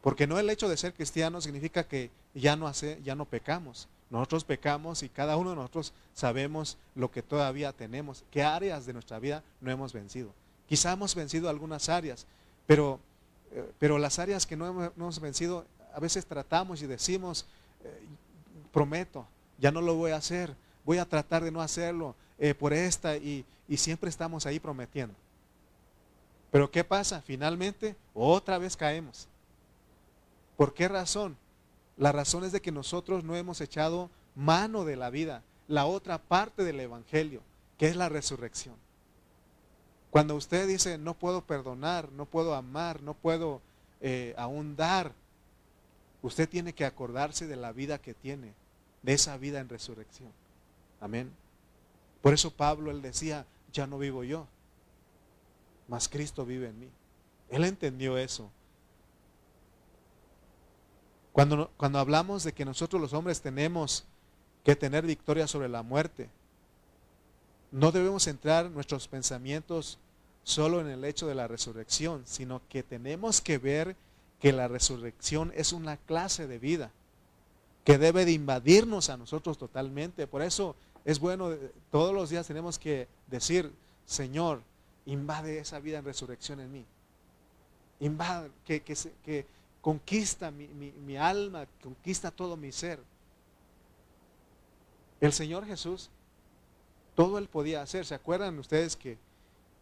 [0.00, 3.88] Porque no el hecho de ser cristiano significa que ya no, ya no pecamos.
[4.08, 8.94] Nosotros pecamos y cada uno de nosotros sabemos lo que todavía tenemos, qué áreas de
[8.94, 10.32] nuestra vida no hemos vencido.
[10.70, 12.28] Quizá hemos vencido algunas áreas,
[12.64, 13.00] pero,
[13.50, 17.44] eh, pero las áreas que no hemos, vencido, a veces tratamos y decimos,
[17.82, 18.02] eh,
[18.72, 19.26] prometo,
[19.58, 20.54] ya no lo voy a hacer,
[20.84, 25.12] voy a tratar de no hacerlo eh, por esta y, y siempre estamos ahí prometiendo.
[26.52, 27.20] Pero ¿qué pasa?
[27.20, 29.26] Finalmente, otra vez caemos.
[30.56, 31.36] ¿Por qué razón?
[31.96, 36.18] La razón es de que nosotros no hemos echado mano de la vida, la otra
[36.18, 37.42] parte del Evangelio,
[37.76, 38.76] que es la resurrección.
[40.10, 43.60] Cuando usted dice, no puedo perdonar, no puedo amar, no puedo
[44.00, 45.12] eh, aún dar,
[46.22, 48.54] usted tiene que acordarse de la vida que tiene,
[49.02, 50.32] de esa vida en resurrección.
[51.00, 51.32] Amén.
[52.22, 54.46] Por eso Pablo, él decía, ya no vivo yo,
[55.86, 56.88] mas Cristo vive en mí.
[57.48, 58.50] Él entendió eso.
[61.32, 64.04] Cuando, cuando hablamos de que nosotros los hombres tenemos
[64.64, 66.28] que tener victoria sobre la muerte,
[67.72, 69.98] no debemos centrar nuestros pensamientos
[70.42, 73.96] solo en el hecho de la resurrección, sino que tenemos que ver
[74.40, 76.90] que la resurrección es una clase de vida
[77.84, 80.26] que debe de invadirnos a nosotros totalmente.
[80.26, 81.50] Por eso es bueno,
[81.90, 83.72] todos los días tenemos que decir,
[84.06, 84.62] Señor,
[85.06, 86.84] invade esa vida en resurrección en mí.
[88.00, 89.46] Invade, que, que, que
[89.80, 92.98] conquista mi, mi alma, conquista todo mi ser.
[95.20, 96.10] El Señor Jesús
[97.14, 98.04] todo él podía hacer.
[98.04, 99.18] ¿Se acuerdan ustedes que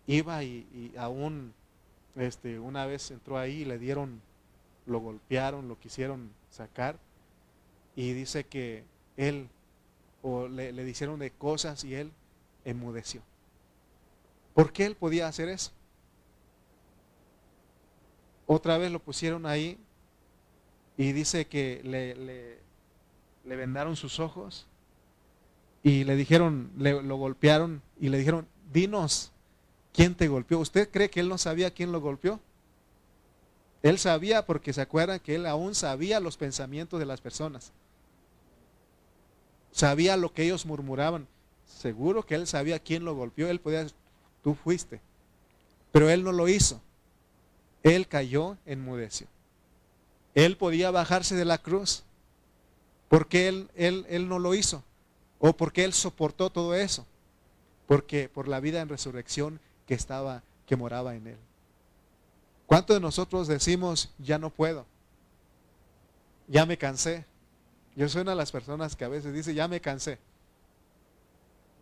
[0.07, 1.53] iba y, aún
[2.17, 4.21] este, una vez entró ahí y le dieron,
[4.87, 6.99] lo golpearon, lo quisieron sacar?
[7.95, 8.85] Y dice que
[9.17, 9.49] él,
[10.23, 12.12] o le, le dijeron de cosas y él
[12.64, 13.23] enmudeció.
[14.55, 15.73] ¿Por qué él podía hacer eso?
[18.47, 19.79] Otra vez lo pusieron ahí
[20.97, 22.14] y dice que le,
[23.45, 24.67] le vendaron sus ojos
[25.83, 29.33] y le dijeron, le, lo golpearon y le dijeron, dinos,
[29.93, 30.59] ¿quién te golpeó?
[30.59, 32.41] ¿Usted cree que él no sabía quién lo golpeó?
[33.83, 37.73] Él sabía porque se acuerdan que él aún sabía los pensamientos de las personas.
[39.71, 41.29] Sabía lo que ellos murmuraban.
[41.64, 43.49] Seguro que él sabía quién lo golpeó.
[43.49, 43.87] Él podía,
[44.43, 45.01] tú fuiste.
[45.93, 46.81] Pero él no lo hizo.
[47.85, 49.29] Él cayó, enmudeció.
[50.35, 52.03] Él podía bajarse de la cruz.
[53.09, 54.83] porque él, él, él no lo hizo?
[55.38, 57.07] ¿O porque Él soportó todo eso?
[57.87, 61.38] Porque por la vida en resurrección que estaba, que moraba en Él.
[62.66, 64.85] ¿Cuántos de nosotros decimos, ya no puedo?
[66.48, 67.25] Ya me cansé.
[67.96, 70.19] Yo soy una de las personas que a veces dice, ya me cansé.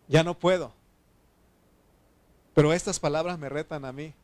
[0.09, 0.72] Ya no puedo.
[2.55, 4.14] Pero estas palabras me retan a mí.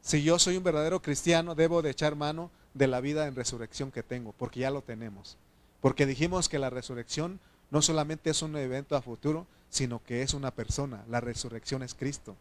[0.00, 3.92] Si yo soy un verdadero cristiano, debo de echar mano de la vida en resurrección
[3.92, 5.36] que tengo, porque ya lo tenemos.
[5.80, 7.38] Porque dijimos que la resurrección
[7.72, 11.04] no solamente es un evento a futuro, sino que es una persona.
[11.08, 12.36] La resurrección es Cristo.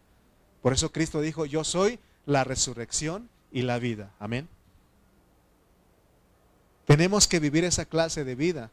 [0.61, 4.11] Por eso Cristo dijo, yo soy la resurrección y la vida.
[4.19, 4.49] Amén.
[6.85, 8.71] Tenemos que vivir esa clase de vida,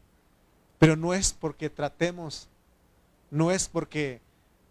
[0.79, 2.49] pero no es porque tratemos,
[3.31, 4.19] no es porque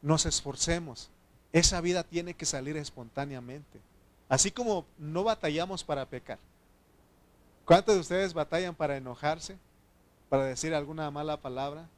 [0.02, 1.08] nos esforcemos.
[1.54, 3.80] Esa vida tiene que salir espontáneamente.
[4.28, 6.38] Así como no batallamos para pecar.
[7.64, 9.56] ¿Cuántos de ustedes batallan para enojarse?
[10.28, 11.88] Para decir alguna mala palabra?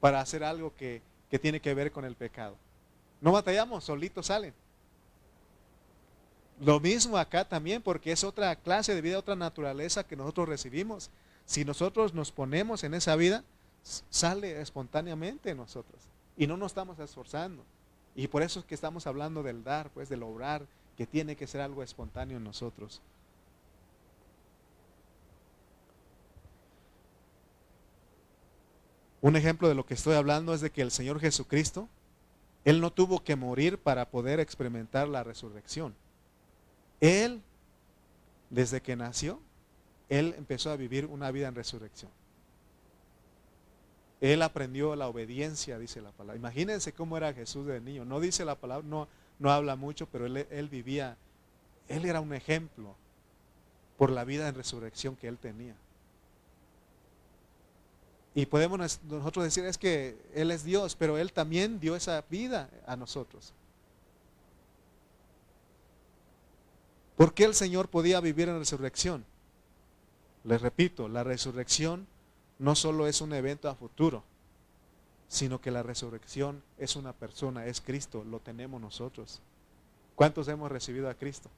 [0.00, 2.56] Para hacer algo que, que tiene que ver con el pecado.
[3.20, 4.54] No batallamos, solitos salen.
[6.60, 11.10] Lo mismo acá también, porque es otra clase de vida, otra naturaleza que nosotros recibimos.
[11.46, 13.44] Si nosotros nos ponemos en esa vida,
[13.82, 16.02] sale espontáneamente en nosotros.
[16.36, 17.64] Y no nos estamos esforzando.
[18.14, 20.66] Y por eso es que estamos hablando del dar, pues del obrar,
[20.96, 23.00] que tiene que ser algo espontáneo en nosotros.
[29.20, 31.88] Un ejemplo de lo que estoy hablando es de que el Señor Jesucristo,
[32.64, 35.94] Él no tuvo que morir para poder experimentar la resurrección.
[37.00, 37.42] Él,
[38.50, 39.40] desde que nació,
[40.08, 42.10] Él empezó a vivir una vida en resurrección.
[44.20, 46.36] Él aprendió la obediencia, dice la palabra.
[46.36, 48.04] Imagínense cómo era Jesús de niño.
[48.04, 49.08] No dice la palabra, no,
[49.38, 51.16] no habla mucho, pero él, él vivía,
[51.88, 52.96] él era un ejemplo
[53.96, 55.74] por la vida en resurrección que él tenía.
[58.38, 62.70] Y podemos nosotros decir es que Él es Dios, pero Él también dio esa vida
[62.86, 63.52] a nosotros.
[67.16, 69.24] ¿Por qué el Señor podía vivir en resurrección?
[70.44, 72.06] Les repito, la resurrección
[72.60, 74.22] no solo es un evento a futuro,
[75.26, 79.40] sino que la resurrección es una persona, es Cristo, lo tenemos nosotros.
[80.14, 81.50] ¿Cuántos hemos recibido a Cristo?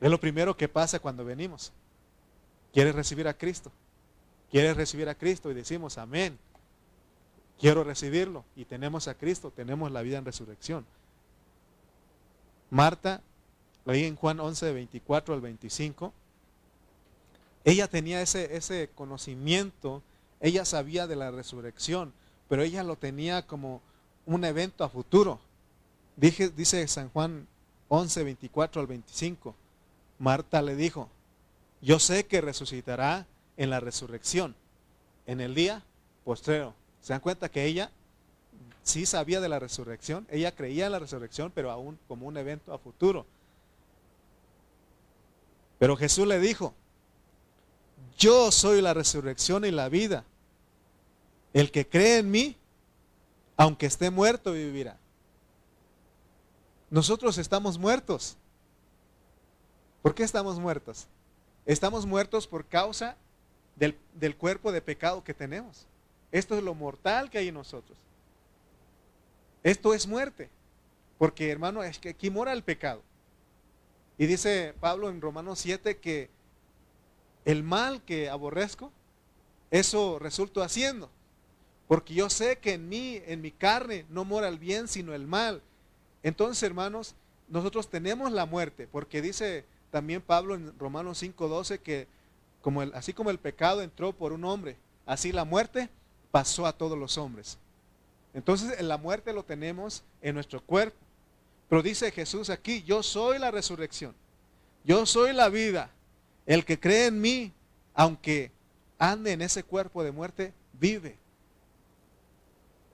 [0.00, 1.72] Es lo primero que pasa cuando venimos.
[2.72, 3.70] ¿Quieres recibir a Cristo?
[4.50, 5.50] ¿Quieres recibir a Cristo?
[5.50, 6.38] Y decimos, amén.
[7.58, 8.44] Quiero recibirlo.
[8.54, 10.86] Y tenemos a Cristo, tenemos la vida en resurrección.
[12.70, 13.22] Marta,
[13.84, 16.12] leí en Juan 11, 24 al 25,
[17.64, 20.02] ella tenía ese, ese conocimiento
[20.40, 22.12] ella sabía de la resurrección,
[22.48, 23.80] pero ella lo tenía como
[24.26, 25.40] un evento a futuro.
[26.16, 27.46] Dice San Juan
[27.88, 29.54] 11, 24 al 25.
[30.18, 31.08] Marta le dijo,
[31.80, 33.26] yo sé que resucitará
[33.56, 34.54] en la resurrección,
[35.26, 35.82] en el día
[36.24, 36.74] postrero.
[37.00, 37.90] ¿Se dan cuenta que ella
[38.82, 40.26] sí sabía de la resurrección?
[40.30, 43.26] Ella creía en la resurrección, pero aún como un evento a futuro.
[45.78, 46.74] Pero Jesús le dijo,
[48.18, 50.24] yo soy la resurrección y la vida.
[51.52, 52.56] El que cree en mí,
[53.56, 54.98] aunque esté muerto, vivirá.
[56.90, 58.36] Nosotros estamos muertos.
[60.02, 61.08] ¿Por qué estamos muertos?
[61.66, 63.16] Estamos muertos por causa
[63.76, 65.86] del, del, cuerpo de pecado que tenemos.
[66.32, 67.96] Esto es lo mortal que hay en nosotros.
[69.62, 70.50] Esto es muerte.
[71.18, 73.02] Porque hermano, es que aquí mora el pecado.
[74.18, 76.30] Y dice Pablo en Romanos 7 que
[77.44, 78.90] el mal que aborrezco,
[79.70, 81.10] eso resulto haciendo.
[81.88, 85.26] Porque yo sé que en mí, en mi carne, no mora el bien, sino el
[85.26, 85.62] mal.
[86.22, 87.14] Entonces, hermanos,
[87.48, 92.08] nosotros tenemos la muerte, porque dice también Pablo en Romanos 5:12 que
[92.94, 95.88] así como el pecado entró por un hombre, así la muerte
[96.30, 97.58] pasó a todos los hombres.
[98.34, 100.98] Entonces, en la muerte lo tenemos en nuestro cuerpo.
[101.68, 104.14] Pero dice Jesús aquí, yo soy la resurrección.
[104.84, 105.90] Yo soy la vida.
[106.44, 107.52] El que cree en mí,
[107.94, 108.52] aunque
[108.98, 111.16] ande en ese cuerpo de muerte, vive.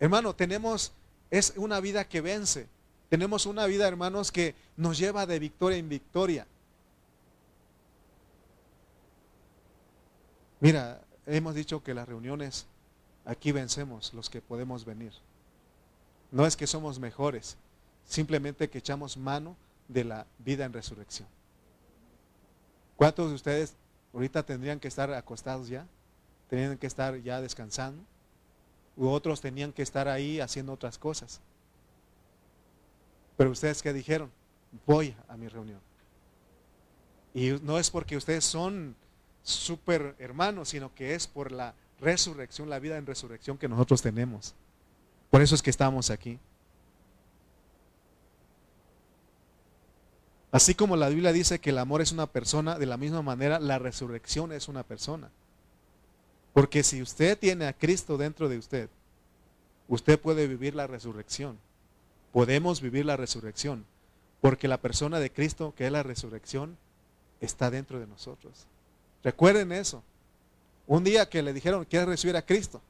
[0.00, 0.92] Hermano, tenemos,
[1.30, 2.66] es una vida que vence.
[3.08, 6.46] Tenemos una vida, hermanos, que nos lleva de victoria en victoria.
[10.62, 12.66] Mira, hemos dicho que las reuniones,
[13.24, 15.12] aquí vencemos los que podemos venir.
[16.30, 17.56] No es que somos mejores,
[18.06, 19.56] simplemente que echamos mano
[19.88, 21.26] de la vida en resurrección.
[22.94, 23.74] ¿Cuántos de ustedes
[24.14, 25.84] ahorita tendrían que estar acostados ya?
[26.48, 28.00] ¿Tendrían que estar ya descansando?
[28.96, 31.40] ¿U otros tenían que estar ahí haciendo otras cosas?
[33.36, 34.30] Pero ustedes qué dijeron?
[34.86, 35.80] Voy a mi reunión.
[37.34, 38.94] Y no es porque ustedes son
[39.42, 44.54] súper hermanos, sino que es por la resurrección, la vida en resurrección que nosotros tenemos.
[45.30, 46.38] Por eso es que estamos aquí.
[50.50, 53.58] Así como la Biblia dice que el amor es una persona, de la misma manera
[53.58, 55.30] la resurrección es una persona.
[56.52, 58.90] Porque si usted tiene a Cristo dentro de usted,
[59.88, 61.58] usted puede vivir la resurrección.
[62.32, 63.86] Podemos vivir la resurrección.
[64.42, 66.76] Porque la persona de Cristo, que es la resurrección,
[67.40, 68.66] está dentro de nosotros.
[69.22, 70.02] Recuerden eso.
[70.86, 72.80] Un día que le dijeron, ¿quieres recibir a Cristo?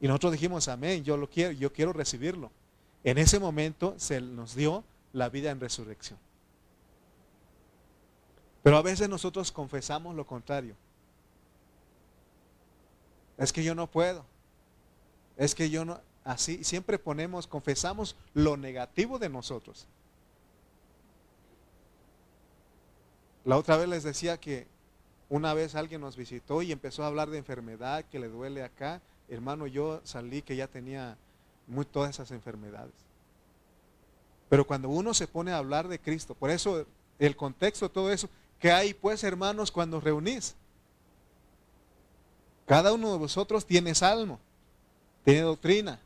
[0.00, 2.50] Y nosotros dijimos, amén, yo lo quiero, yo quiero recibirlo.
[3.04, 6.18] En ese momento se nos dio la vida en resurrección.
[8.62, 10.74] Pero a veces nosotros confesamos lo contrario.
[13.38, 14.24] Es que yo no puedo.
[15.36, 19.86] Es que yo no, así siempre ponemos, confesamos lo negativo de nosotros.
[23.44, 24.66] La otra vez les decía que
[25.28, 29.00] una vez alguien nos visitó y empezó a hablar de enfermedad, que le duele acá.
[29.28, 31.16] Hermano, yo salí que ya tenía
[31.66, 32.94] muy, todas esas enfermedades.
[34.48, 36.86] Pero cuando uno se pone a hablar de Cristo, por eso
[37.18, 38.28] el contexto, todo eso,
[38.60, 40.54] ¿qué hay pues hermanos cuando reunís?
[42.66, 44.38] Cada uno de vosotros tiene salmo,
[45.24, 46.00] tiene doctrina,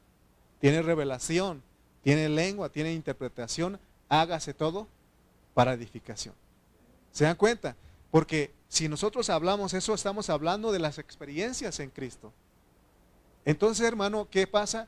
[0.61, 1.63] tiene revelación,
[2.03, 4.87] tiene lengua, tiene interpretación, hágase todo
[5.53, 6.35] para edificación.
[7.13, 7.77] ¿Se dan cuenta?
[8.11, 12.33] Porque si nosotros hablamos eso, estamos hablando de las experiencias en Cristo.
[13.45, 14.87] Entonces, hermano, ¿qué pasa?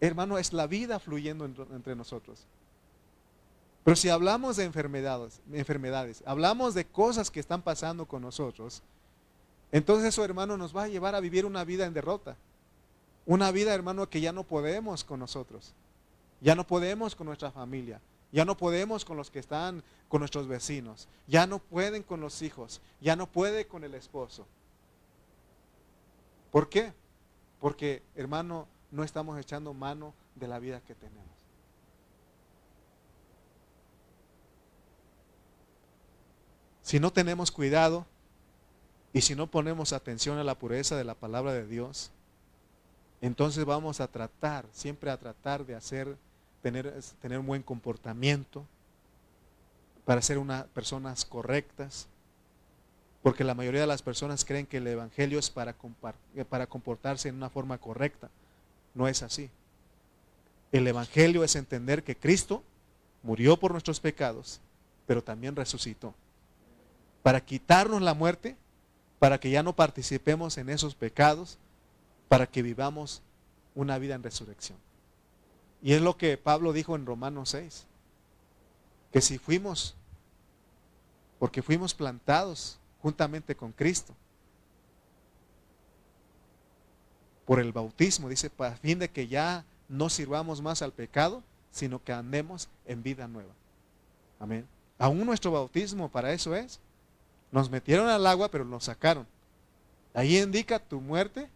[0.00, 2.44] Hermano, es la vida fluyendo entre nosotros.
[3.84, 8.82] Pero si hablamos de enfermedades, enfermedades, hablamos de cosas que están pasando con nosotros,
[9.70, 12.36] entonces eso, hermano, nos va a llevar a vivir una vida en derrota.
[13.24, 15.74] Una vida, hermano, que ya no podemos con nosotros.
[16.40, 18.00] Ya no podemos con nuestra familia.
[18.32, 21.06] Ya no podemos con los que están con nuestros vecinos.
[21.28, 22.80] Ya no pueden con los hijos.
[23.00, 24.46] Ya no puede con el esposo.
[26.50, 26.92] ¿Por qué?
[27.60, 31.26] Porque, hermano, no estamos echando mano de la vida que tenemos.
[36.82, 38.06] Si no tenemos cuidado
[39.12, 42.10] y si no ponemos atención a la pureza de la palabra de Dios,
[43.20, 46.16] entonces vamos a tratar, siempre a tratar de hacer
[46.62, 48.64] tener, tener un buen comportamiento,
[50.04, 52.08] para ser unas personas correctas,
[53.22, 55.76] porque la mayoría de las personas creen que el Evangelio es para,
[56.34, 58.30] eh, para comportarse en una forma correcta.
[58.94, 59.48] No es así.
[60.72, 62.64] El Evangelio es entender que Cristo
[63.22, 64.60] murió por nuestros pecados,
[65.06, 66.14] pero también resucitó.
[67.22, 68.56] Para quitarnos la muerte,
[69.20, 71.58] para que ya no participemos en esos pecados,
[72.28, 73.22] para que vivamos
[73.76, 74.78] una vida en resurrección.
[75.82, 77.86] Y es lo que Pablo dijo en Romanos 6,
[79.12, 79.94] que si fuimos,
[81.38, 84.14] porque fuimos plantados juntamente con Cristo,
[87.44, 92.02] por el bautismo, dice, para fin de que ya no sirvamos más al pecado, sino
[92.02, 93.52] que andemos en vida nueva.
[94.38, 94.66] Amén.
[94.98, 96.78] Aún nuestro bautismo para eso es.
[97.50, 99.26] Nos metieron al agua, pero nos sacaron.
[100.14, 101.48] Ahí indica tu muerte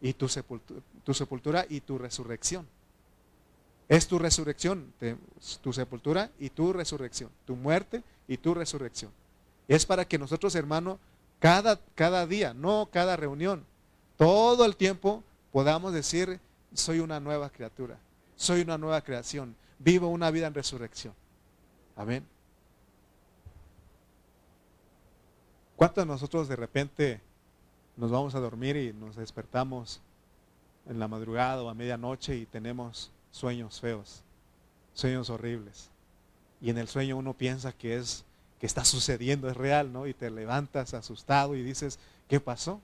[0.00, 2.66] y tu sepultura, tu sepultura y tu resurrección.
[3.88, 4.92] Es tu resurrección,
[5.62, 9.10] tu sepultura y tu resurrección, tu muerte y tu resurrección.
[9.66, 10.98] Es para que nosotros, hermano,
[11.38, 13.64] cada, cada día, no cada reunión,
[14.16, 15.22] todo el tiempo
[15.52, 16.38] podamos decir,
[16.74, 17.98] soy una nueva criatura,
[18.36, 21.14] soy una nueva creación, vivo una vida en resurrección.
[21.96, 22.26] Amén.
[25.76, 27.20] ¿Cuántos de nosotros de repente
[27.96, 30.00] nos vamos a dormir y nos despertamos
[30.88, 34.22] en la madrugada o a medianoche y tenemos sueños feos,
[34.94, 35.90] sueños horribles.
[36.60, 38.24] Y en el sueño uno piensa que es
[38.58, 40.06] que está sucediendo, es real, ¿no?
[40.06, 41.98] Y te levantas asustado y dices,
[42.28, 42.80] ¿qué pasó?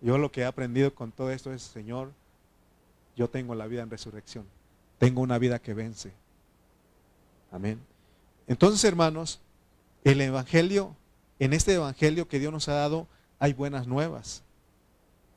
[0.00, 2.12] Yo lo que he aprendido con todo esto es, Señor,
[3.16, 4.46] yo tengo la vida en resurrección.
[4.98, 6.12] Tengo una vida que vence.
[7.50, 7.80] Amén.
[8.46, 9.40] Entonces, hermanos,
[10.04, 10.94] el Evangelio,
[11.40, 13.08] en este Evangelio que Dios nos ha dado,
[13.40, 14.42] hay buenas nuevas.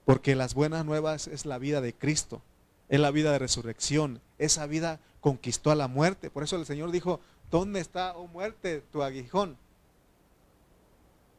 [0.06, 2.42] Porque las buenas nuevas es la vida de Cristo
[2.90, 4.22] es la vida de resurrección.
[4.38, 6.30] Esa vida conquistó a la muerte.
[6.30, 7.20] Por eso el Señor dijo,
[7.52, 9.58] ¿dónde está, oh muerte, tu aguijón?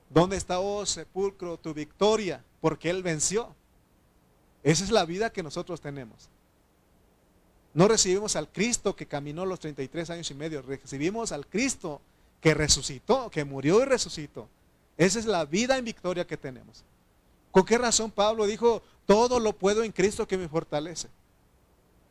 [0.08, 2.44] ¿Dónde está, oh sepulcro, tu victoria?
[2.60, 3.54] Porque Él venció.
[4.62, 6.28] Esa es la vida que nosotros tenemos.
[7.72, 12.00] No recibimos al Cristo que caminó los 33 años y medio, recibimos al Cristo
[12.40, 14.48] que resucitó, que murió y resucitó.
[14.96, 16.84] Esa es la vida en victoria que tenemos.
[17.52, 21.08] ¿Con qué razón Pablo dijo, todo lo puedo en Cristo que me fortalece?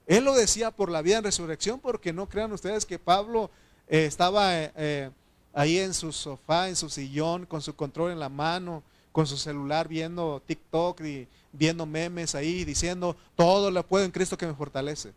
[0.09, 3.51] Él lo decía por la vida en resurrección, porque no crean ustedes que Pablo
[3.87, 5.09] eh, estaba eh, eh,
[5.53, 8.81] ahí en su sofá, en su sillón, con su control en la mano,
[9.11, 14.35] con su celular viendo TikTok y viendo memes ahí, diciendo, todo lo puedo en Cristo
[14.35, 15.13] que me fortalece.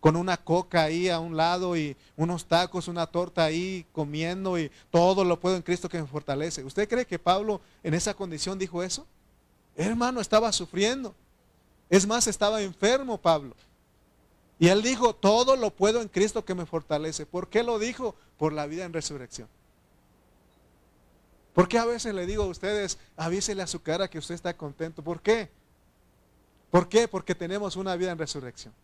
[0.00, 4.70] Con una coca ahí a un lado y unos tacos, una torta ahí comiendo y
[4.90, 6.64] todo lo puedo en Cristo que me fortalece.
[6.64, 9.04] ¿Usted cree que Pablo en esa condición dijo eso?
[9.76, 11.14] Hermano, estaba sufriendo.
[11.90, 13.54] Es más, estaba enfermo Pablo.
[14.58, 17.26] Y él dijo, todo lo puedo en Cristo que me fortalece.
[17.26, 18.14] ¿Por qué lo dijo?
[18.38, 19.48] Por la vida en resurrección.
[21.54, 24.56] ¿Por qué a veces le digo a ustedes, avísele a su cara que usted está
[24.56, 25.02] contento?
[25.02, 25.50] ¿Por qué?
[26.70, 27.08] ¿Por qué?
[27.08, 28.74] Porque tenemos una vida en resurrección.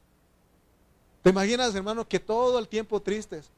[1.23, 3.51] ¿Te imaginas, hermano, que todo el tiempo tristes?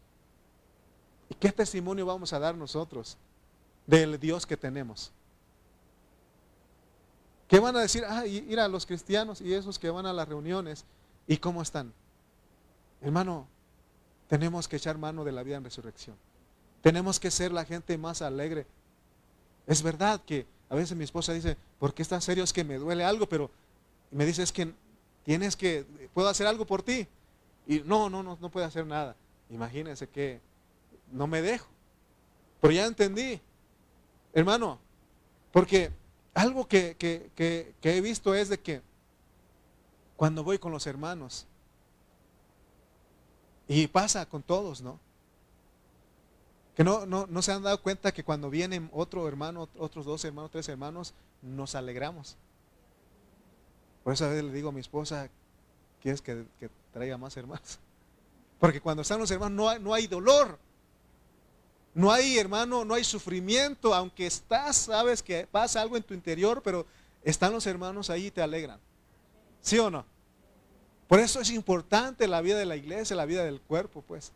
[1.29, 3.17] ¿Y qué testimonio vamos a dar nosotros
[3.87, 5.11] del Dios que tenemos?
[7.49, 8.05] ¿Qué van a decir?
[8.07, 10.85] Ah, ir a los cristianos y esos que van a las reuniones.
[11.27, 11.93] ¿Y cómo están?
[13.05, 13.47] Hermano,
[14.29, 16.17] tenemos que echar mano de la vida en resurrección.
[16.81, 18.67] Tenemos que ser la gente más alegre.
[19.67, 22.43] Es verdad que a veces mi esposa dice, ¿por qué estás serio?
[22.43, 23.51] Es que me duele algo, pero
[24.11, 24.73] me dice, es que
[25.23, 25.85] tienes que,
[26.15, 27.07] puedo hacer algo por ti.
[27.67, 29.15] Y no, no, no, no puede hacer nada.
[29.51, 30.41] Imagínense que
[31.13, 31.69] no me dejo.
[32.63, 33.39] Pero ya entendí,
[34.33, 34.79] hermano,
[35.53, 35.91] porque
[36.33, 38.81] algo que, que he visto es de que
[40.17, 41.47] cuando voy con los hermanos,
[43.69, 45.01] y pasa con todos, ¿no?
[46.75, 50.25] Que no, no, no se han dado cuenta que cuando vienen otro hermano, otros dos
[50.25, 52.37] hermanos, tres hermanos, nos alegramos.
[54.03, 55.31] Por eso a veces le digo a mi esposa,
[56.03, 57.79] ¿quieres que, que traiga más hermanos?
[58.59, 60.59] Porque cuando están los hermanos no hay, no hay dolor.
[61.95, 66.61] No hay, hermano, no hay sufrimiento, aunque estás, sabes que pasa algo en tu interior,
[66.61, 66.87] pero
[67.23, 68.81] están los hermanos ahí y te alegran.
[69.61, 70.05] ¿Sí o no?
[71.09, 74.33] Por eso es importante la vida de la iglesia, la vida del cuerpo, pues.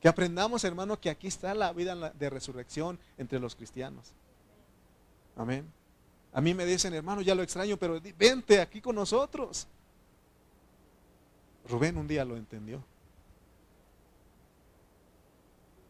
[0.00, 4.12] Que aprendamos, hermano, que aquí está la vida de resurrección entre los cristianos.
[5.36, 5.70] Amén.
[6.32, 9.66] A mí me dicen, hermano, ya lo extraño, pero vente aquí con nosotros.
[11.68, 12.82] Rubén un día lo entendió.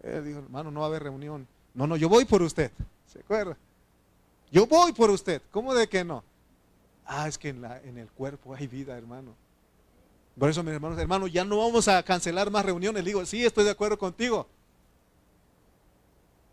[0.03, 1.46] Él dijo, hermano, no va a haber reunión.
[1.74, 2.72] No, no, yo voy por usted.
[3.07, 3.57] ¿Se acuerda?
[4.51, 5.42] Yo voy por usted.
[5.51, 6.24] ¿Cómo de que no?
[7.05, 9.34] Ah, es que en, en el cuerpo hay vida, hermano.
[10.38, 13.04] Por eso, mis hermanos, hermanos, ya no vamos a cancelar más reuniones.
[13.04, 14.46] Digo, sí, estoy de acuerdo contigo.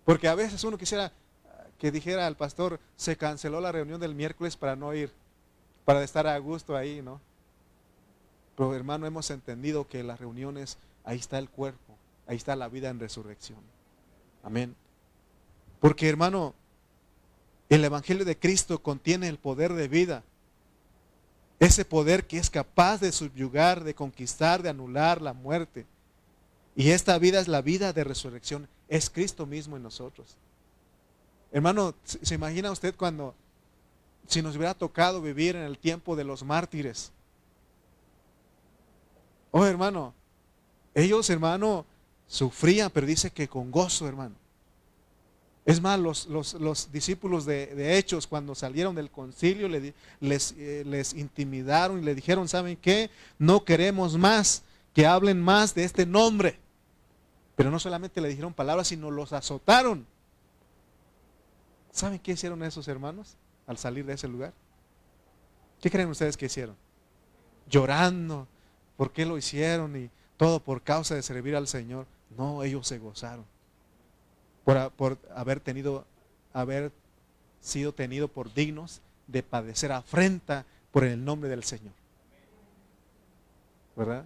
[0.03, 1.11] Porque a veces uno quisiera
[1.77, 5.11] que dijera al pastor, se canceló la reunión del miércoles para no ir,
[5.85, 7.21] para estar a gusto ahí, ¿no?
[8.55, 12.89] Pero hermano, hemos entendido que las reuniones, ahí está el cuerpo, ahí está la vida
[12.89, 13.59] en resurrección.
[14.43, 14.75] Amén.
[15.79, 16.55] Porque hermano,
[17.69, 20.23] el Evangelio de Cristo contiene el poder de vida.
[21.59, 25.85] Ese poder que es capaz de subyugar, de conquistar, de anular la muerte.
[26.75, 28.67] Y esta vida es la vida de resurrección.
[28.87, 30.37] Es Cristo mismo en nosotros.
[31.51, 33.33] Hermano, ¿se imagina usted cuando,
[34.27, 37.11] si nos hubiera tocado vivir en el tiempo de los mártires?
[39.49, 40.13] Oh, hermano,
[40.93, 41.85] ellos, hermano,
[42.27, 44.35] sufrían, pero dice que con gozo, hermano.
[45.67, 52.05] Es más, los, discípulos de, Hechos, cuando salieron del concilio, les, eh, les intimidaron y
[52.05, 53.09] le dijeron, ¿saben qué?
[53.37, 54.63] No queremos más
[54.93, 56.57] que hablen más de este nombre.
[57.57, 60.07] Pero no solamente le dijeron palabras, sino los azotaron.
[61.91, 64.53] ¿Saben qué hicieron esos hermanos al salir de ese lugar?
[65.81, 66.77] ¿Qué creen ustedes que hicieron?
[67.69, 68.47] Llorando.
[68.95, 69.97] ¿Por qué lo hicieron?
[69.97, 72.07] Y todo por causa de servir al Señor.
[72.37, 73.56] No, ellos se gozaron
[74.97, 76.05] por, haber tenido,
[76.51, 76.91] haber
[77.61, 81.93] sido tenido por dignos de padecer afrenta por el nombre del Señor.
[83.95, 84.25] ¿Verdad?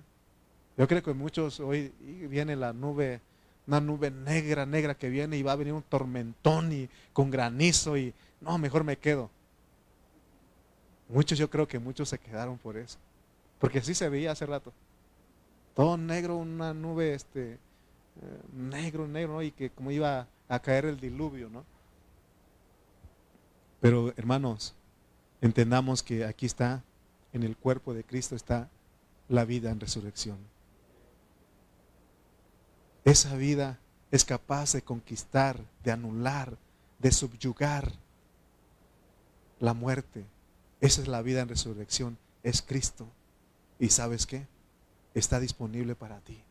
[0.77, 3.21] Yo creo que muchos hoy viene la nube,
[3.67, 7.95] una nube negra, negra que viene y va a venir un tormentón y con granizo
[7.95, 9.29] y no, mejor me quedo.
[11.07, 12.97] Muchos, yo creo que muchos se quedaron por eso.
[13.59, 14.73] Porque así se veía hace rato.
[15.75, 17.59] Todo negro, una nube este,
[18.53, 21.63] negro, negro, y que como iba a caer el diluvio, ¿no?
[23.79, 24.75] Pero hermanos,
[25.41, 26.83] entendamos que aquí está,
[27.33, 28.69] en el cuerpo de Cristo está
[29.29, 30.37] la vida en resurrección.
[33.05, 33.79] Esa vida
[34.11, 36.57] es capaz de conquistar, de anular,
[36.99, 37.93] de subyugar
[39.59, 40.25] la muerte.
[40.81, 43.07] Esa es la vida en resurrección, es Cristo.
[43.79, 44.45] ¿Y sabes qué?
[45.13, 46.43] Está disponible para ti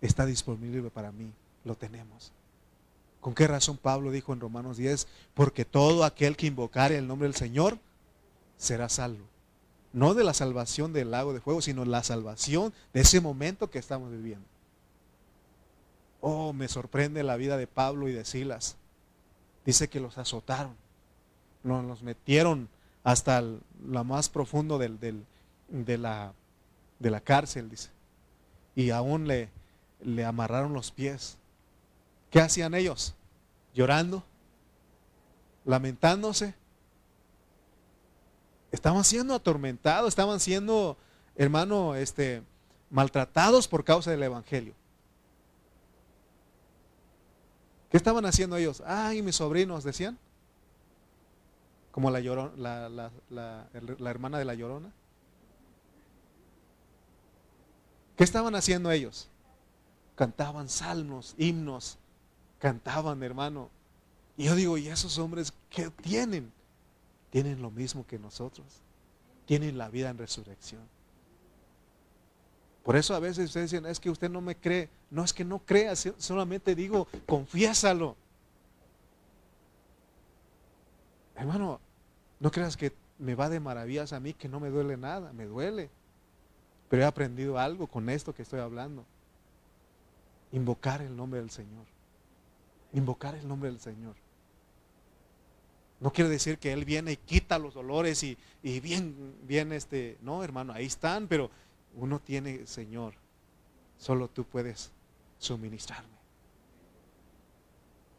[0.00, 1.32] está disponible para mí.
[1.64, 2.32] Lo tenemos.
[3.20, 5.08] ¿Con qué razón Pablo dijo en Romanos 10?
[5.34, 7.78] Porque todo aquel que invocare el nombre del Señor
[8.56, 9.24] será salvo.
[9.92, 13.78] No de la salvación del lago de fuego, sino la salvación de ese momento que
[13.78, 14.46] estamos viviendo.
[16.20, 18.76] Oh, me sorprende la vida de Pablo y de Silas.
[19.64, 20.76] Dice que los azotaron,
[21.64, 22.68] los metieron
[23.02, 26.32] hasta lo más profundo del, de, la,
[26.98, 27.90] de la cárcel, dice.
[28.74, 29.48] Y aún le,
[30.00, 31.36] le amarraron los pies.
[32.30, 33.14] ¿Qué hacían ellos?
[33.74, 34.22] Llorando,
[35.64, 36.54] lamentándose.
[38.72, 40.96] Estaban siendo atormentados, estaban siendo,
[41.36, 42.42] hermano, este,
[42.90, 44.74] maltratados por causa del Evangelio.
[47.90, 48.82] ¿Qué estaban haciendo ellos?
[48.84, 50.18] Ay, mis sobrinos, decían.
[51.92, 52.90] Como la, la,
[53.30, 54.92] la hermana de la llorona.
[58.16, 59.28] ¿Qué estaban haciendo ellos?
[60.16, 61.98] Cantaban salmos, himnos,
[62.58, 63.70] cantaban, hermano.
[64.36, 66.52] Y yo digo, ¿y esos hombres qué tienen?
[67.30, 68.66] Tienen lo mismo que nosotros.
[69.44, 70.82] Tienen la vida en resurrección.
[72.82, 74.88] Por eso a veces ustedes dicen, es que usted no me cree.
[75.10, 78.16] No es que no crea, solamente digo, confiésalo.
[81.36, 81.80] Hermano,
[82.40, 85.44] no creas que me va de maravillas a mí, que no me duele nada, me
[85.46, 85.90] duele.
[86.88, 89.04] Pero he aprendido algo con esto que estoy hablando.
[90.52, 91.86] Invocar el nombre del Señor.
[92.92, 94.14] Invocar el nombre del Señor.
[96.00, 100.44] No quiere decir que Él viene y quita los dolores y, bien, bien, este, no
[100.44, 101.50] hermano, ahí están, pero
[101.94, 103.14] uno tiene, Señor,
[103.98, 104.92] solo tú puedes
[105.38, 106.16] suministrarme.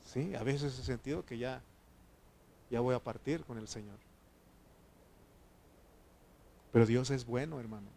[0.05, 1.61] Sí, a veces he sentido que ya,
[2.71, 3.99] ya voy a partir con el Señor.
[6.71, 7.87] Pero Dios es bueno, hermano.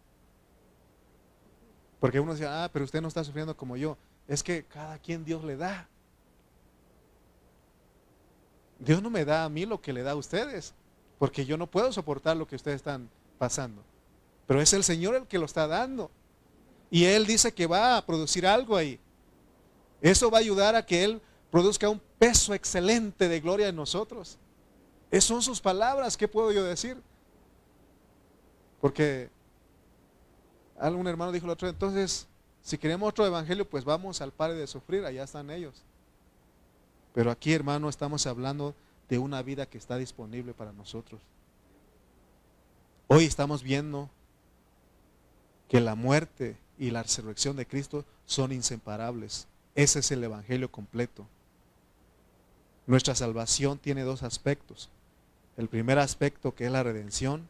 [1.99, 3.97] Porque uno dice, ah, pero usted no está sufriendo como yo.
[4.31, 5.89] Es que cada quien Dios le da.
[8.79, 10.73] Dios no me da a mí lo que le da a ustedes,
[11.19, 13.83] porque yo no puedo soportar lo que ustedes están pasando.
[14.47, 16.09] Pero es el Señor el que lo está dando.
[16.89, 19.01] Y Él dice que va a producir algo ahí.
[19.99, 21.21] Eso va a ayudar a que Él
[21.51, 24.37] produzca un peso excelente de gloria en nosotros.
[25.11, 26.95] Esas son sus palabras, ¿qué puedo yo decir?
[28.79, 29.29] Porque
[30.79, 32.29] algún hermano dijo el otro, entonces,
[32.63, 35.83] si queremos otro evangelio, pues vamos al Padre de sufrir, allá están ellos.
[37.13, 38.75] Pero aquí, hermano, estamos hablando
[39.09, 41.19] de una vida que está disponible para nosotros.
[43.07, 44.09] Hoy estamos viendo
[45.67, 49.47] que la muerte y la resurrección de Cristo son inseparables.
[49.75, 51.27] Ese es el Evangelio completo.
[52.87, 54.89] Nuestra salvación tiene dos aspectos.
[55.57, 57.49] El primer aspecto que es la redención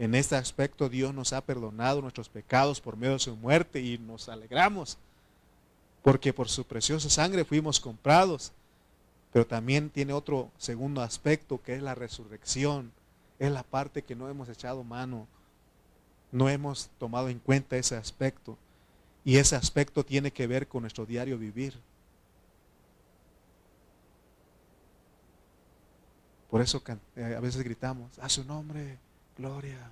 [0.00, 3.98] en este aspecto Dios nos ha perdonado nuestros pecados por medio de su muerte y
[3.98, 4.96] nos alegramos,
[6.02, 8.50] porque por su preciosa sangre fuimos comprados.
[9.30, 12.92] Pero también tiene otro segundo aspecto que es la resurrección.
[13.38, 15.28] Es la parte que no hemos echado mano.
[16.32, 18.56] No hemos tomado en cuenta ese aspecto.
[19.22, 21.78] Y ese aspecto tiene que ver con nuestro diario vivir.
[26.48, 26.82] Por eso
[27.16, 28.98] eh, a veces gritamos, a su nombre,
[29.40, 29.90] gloria,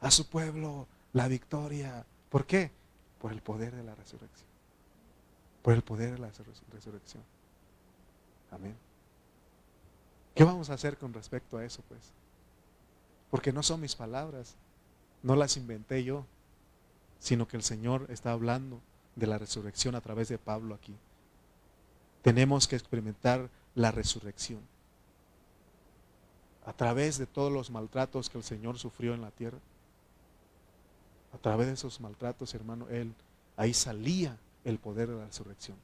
[0.00, 2.04] a su pueblo la victoria.
[2.28, 2.70] ¿Por qué?
[3.18, 4.48] Por el poder de la resurrección.
[5.62, 6.30] Por el poder de la
[6.72, 7.22] resurrección.
[8.50, 8.76] Amén.
[10.34, 12.12] ¿Qué vamos a hacer con respecto a eso, pues?
[13.30, 14.56] Porque no son mis palabras,
[15.22, 16.26] no las inventé yo,
[17.18, 18.80] sino que el Señor está hablando
[19.16, 20.94] de la resurrección a través de Pablo aquí.
[22.22, 24.60] Tenemos que experimentar la resurrección
[26.64, 29.58] a través de todos los maltratos que el Señor sufrió en la tierra.
[31.32, 33.14] A través de esos maltratos, hermano, él
[33.56, 35.76] ahí salía el poder de la resurrección.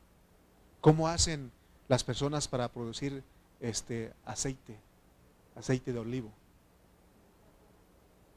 [0.80, 1.52] ¿Cómo hacen
[1.88, 3.22] las personas para producir
[3.60, 4.78] este aceite,
[5.54, 6.32] aceite de olivo?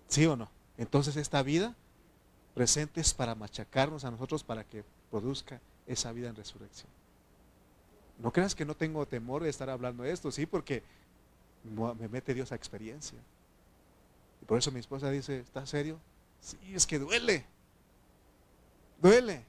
[0.08, 0.50] ¿Sí o no?
[0.78, 1.76] Entonces esta vida
[2.54, 6.92] presente es para machacarnos a nosotros para que produzca esa vida en resurrección.
[8.20, 10.84] No creas que no tengo temor de estar hablando de esto, sí, porque
[11.64, 13.20] me mete Dios a experiencia.
[14.42, 16.00] Y por eso mi esposa dice, ¿estás serio?
[16.42, 17.46] Sí, es que duele.
[19.02, 19.46] Duele.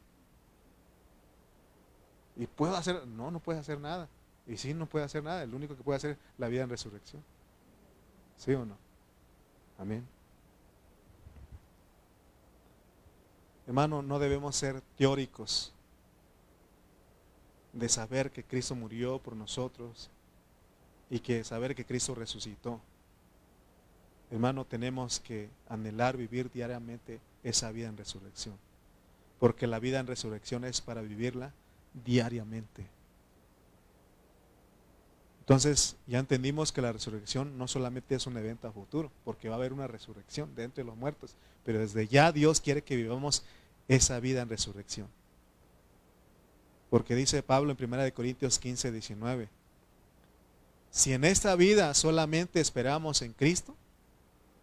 [2.37, 3.07] ¿Y puedo hacer?
[3.07, 4.09] No, no puede hacer nada.
[4.47, 5.43] Y sí, no puede hacer nada.
[5.43, 7.23] El único que puede hacer la vida en resurrección.
[8.37, 8.77] ¿Sí o no?
[9.79, 10.07] Amén.
[13.67, 15.73] Hermano, no debemos ser teóricos
[17.73, 20.11] de saber que Cristo murió por nosotros
[21.11, 22.81] y que saber que Cristo resucitó.
[24.31, 28.57] Hermano, tenemos que anhelar vivir diariamente esa vida en resurrección.
[29.39, 31.53] Porque la vida en resurrección es para vivirla
[32.05, 32.87] diariamente.
[35.41, 39.57] Entonces ya entendimos que la resurrección no solamente es un evento a futuro, porque va
[39.57, 43.45] a haber una resurrección de entre los muertos, pero desde ya Dios quiere que vivamos
[43.87, 45.07] esa vida en resurrección.
[46.89, 49.51] Porque dice Pablo en 1 Corintios 15, 19,
[50.95, 53.75] si en esta vida solamente esperamos en Cristo,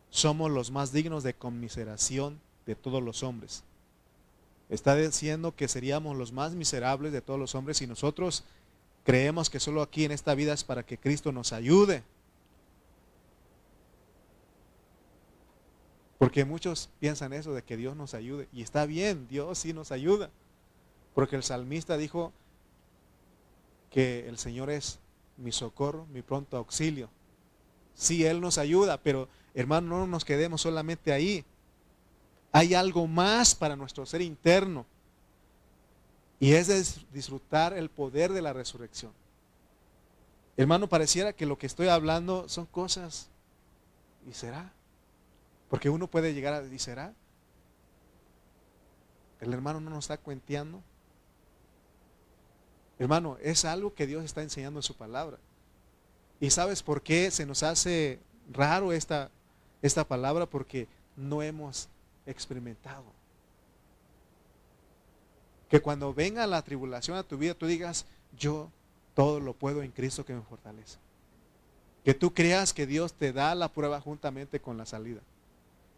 [0.10, 3.66] somos los más dignos de conmiseración de todos los hombres.
[4.70, 8.46] Está diciendo que seríamos los más miserables de todos los hombres si nosotros
[9.04, 12.02] creemos que solo aquí en esta vida es para que Cristo nos ayude.
[16.18, 18.48] Porque muchos piensan eso de que Dios nos ayude.
[18.54, 20.30] Y está bien, Dios sí nos ayuda.
[21.14, 22.32] Porque el salmista dijo
[23.90, 25.01] que el Señor es
[25.42, 27.10] mi socorro, mi pronto auxilio.
[27.94, 31.44] Sí, Él nos ayuda, pero hermano, no nos quedemos solamente ahí.
[32.52, 34.86] Hay algo más para nuestro ser interno.
[36.40, 39.12] Y es disfrutar el poder de la resurrección.
[40.58, 43.30] Hermano, pareciera que lo que estoy hablando son cosas.
[44.28, 44.72] ¿Y será?
[45.70, 47.14] Porque uno puede llegar a decir, ¿será?
[49.42, 50.82] el hermano no nos está cuenteando.
[53.02, 55.40] Hermano, es algo que Dios está enseñando en su palabra.
[56.40, 58.20] ¿Y sabes por qué se nos hace
[58.54, 59.32] raro esta,
[59.82, 60.46] esta palabra?
[60.46, 61.90] Porque no hemos
[62.28, 63.06] experimentado.
[65.68, 68.06] Que cuando venga la tribulación a tu vida, tú digas,
[68.38, 68.70] yo
[69.16, 71.00] todo lo puedo en Cristo que me fortalece.
[72.06, 75.22] Que tú creas que Dios te da la prueba juntamente con la salida.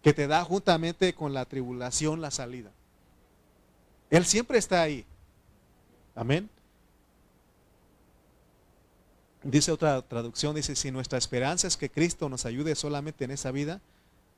[0.01, 2.72] Que te da juntamente con la tribulación la salida.
[4.10, 5.06] Él siempre está ahí.
[6.16, 6.49] Amén.
[9.44, 13.52] Dice otra traducción, dice, si nuestra esperanza es que Cristo nos ayude solamente en esa
[13.52, 13.82] vida,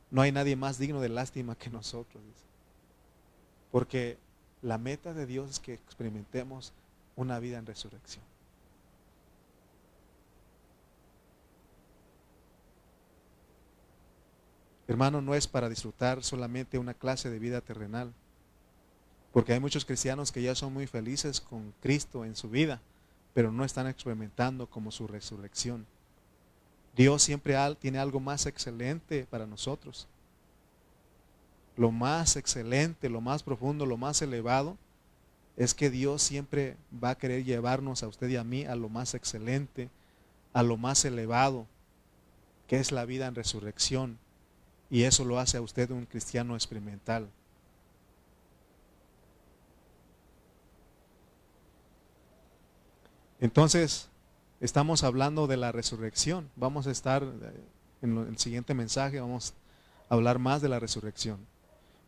[0.10, 2.24] no hay nadie más digno de lástima que nosotros.
[3.72, 4.18] Porque
[4.64, 6.74] la meta de Dios es que experimentemos
[7.16, 8.24] una vida en resurrección.
[14.88, 18.14] Hermano, no es para disfrutar solamente una clase de vida terrenal,
[19.34, 22.82] porque hay muchos cristianos que ya son muy felices con Cristo en su vida,
[23.36, 25.86] pero no están experimentando como su resurrección.
[26.96, 30.08] Dios siempre tiene algo más excelente para nosotros.
[31.76, 34.78] Lo más excelente, lo más profundo, lo más elevado,
[35.58, 38.88] es que Dios siempre va a querer llevarnos a usted y a mí a lo
[38.88, 39.90] más excelente,
[40.54, 41.68] a lo más elevado,
[42.68, 44.18] que es la vida en resurrección.
[44.90, 47.28] Y eso lo hace a usted un cristiano experimental.
[53.46, 54.10] Entonces,
[54.60, 56.50] estamos hablando de la resurrección.
[56.56, 57.64] Vamos a estar eh,
[58.02, 59.54] en el siguiente mensaje, vamos
[60.10, 61.38] a hablar más de la resurrección.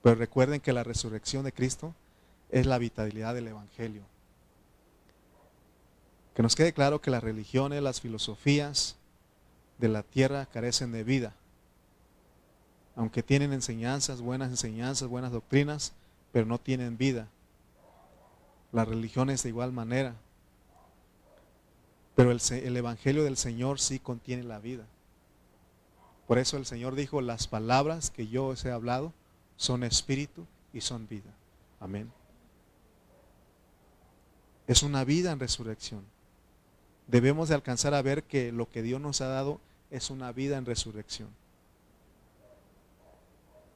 [0.02, 1.94] Pero recuerden que la resurrección de Cristo
[2.50, 4.02] es la vitalidad del Evangelio.
[6.34, 8.96] Que nos quede claro que las religiones, las filosofías
[9.78, 11.36] de la tierra carecen de vida
[12.98, 15.94] aunque tienen enseñanzas, buenas enseñanzas, buenas doctrinas,
[16.32, 17.28] pero no tienen vida.
[18.72, 20.16] Las religiones de igual manera.
[22.18, 24.88] Pero el, el, Evangelio del Señor sí contiene la vida.
[26.26, 29.14] Por eso el Señor dijo, las palabras que yo os he hablado
[29.56, 31.30] son espíritu y son vida.
[31.80, 32.12] Amén.
[34.66, 36.04] Es una vida en resurrección.
[37.06, 39.62] Debemos de alcanzar a ver que lo que Dios nos ha dado
[39.92, 41.30] es una vida en resurrección.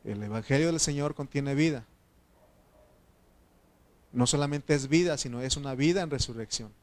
[0.04, 1.86] El Evangelio del Señor contiene vida.
[4.12, 6.81] No solamente es vida, sino es una vida en resurrección.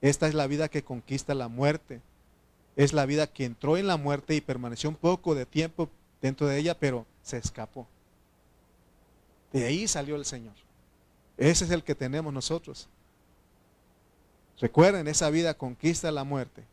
[0.00, 2.00] Esta es la vida que conquista la muerte.
[2.76, 5.88] Es la vida que entró en la muerte y permaneció un poco de tiempo
[6.20, 7.86] dentro de ella, pero se escapó.
[9.52, 10.54] De ahí salió el Señor.
[11.38, 12.88] Ese es el que tenemos nosotros.
[14.60, 16.64] Recuerden, esa vida conquista la muerte,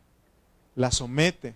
[0.74, 1.54] la somete,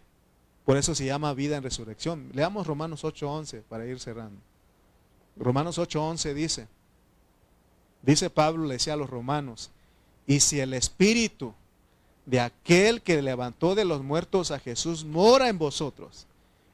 [0.64, 2.30] por eso se llama vida en resurrección.
[2.34, 4.38] Leamos Romanos 8:11 para ir cerrando.
[5.36, 6.68] Romanos 8:11 dice,
[8.02, 9.70] dice Pablo, le decía a los romanos,
[10.26, 11.54] y si el espíritu
[12.28, 16.26] de aquel que levantó de los muertos a Jesús mora en vosotros,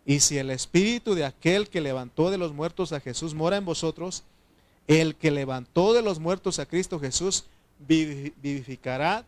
[0.05, 3.64] y si el espíritu de aquel que levantó de los muertos a Jesús mora en
[3.64, 4.24] vosotros,
[4.88, 7.44] el que levantó de los muertos a Cristo Jesús
[7.78, 9.24] vivificará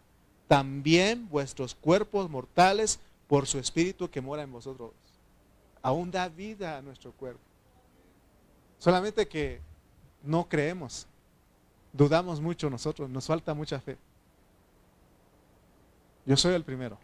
[0.49, 2.99] también vuestros cuerpos mortales
[3.29, 4.91] por su espíritu que mora en vosotros.
[5.81, 7.41] Aún da vida a nuestro cuerpo.
[8.81, 9.61] Solamente que
[10.25, 11.07] no creemos.
[11.93, 13.97] Dudamos mucho nosotros, nos falta mucha fe.
[16.27, 16.99] Yo soy el primero.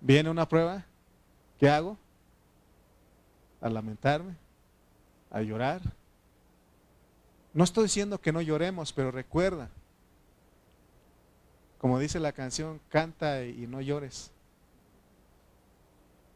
[0.00, 0.84] Viene una prueba,
[1.60, 1.96] ¿qué hago?
[3.60, 4.34] A lamentarme,
[5.30, 5.80] a llorar.
[7.54, 9.68] No estoy diciendo que no lloremos, pero recuerda,
[11.78, 14.32] como dice la canción, canta y no llores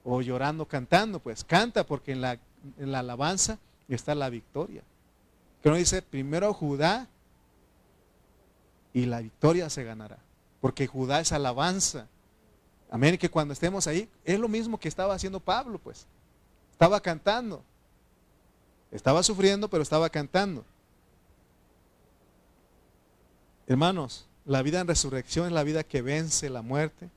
[0.08, 2.38] o llorando, cantando, pues canta porque en la,
[2.78, 3.58] en la alabanza
[3.88, 4.82] está la victoria.
[5.62, 7.08] Que uno dice, primero Judá
[8.92, 10.18] y la victoria se ganará,
[10.60, 12.06] porque Judá es alabanza.
[12.90, 16.06] Amén, que cuando estemos ahí, es lo mismo que estaba haciendo Pablo, pues.
[16.72, 17.62] Estaba cantando.
[18.90, 20.64] Estaba sufriendo, pero estaba cantando.
[23.66, 27.10] Hermanos, la vida en resurrección es la vida que vence la muerte,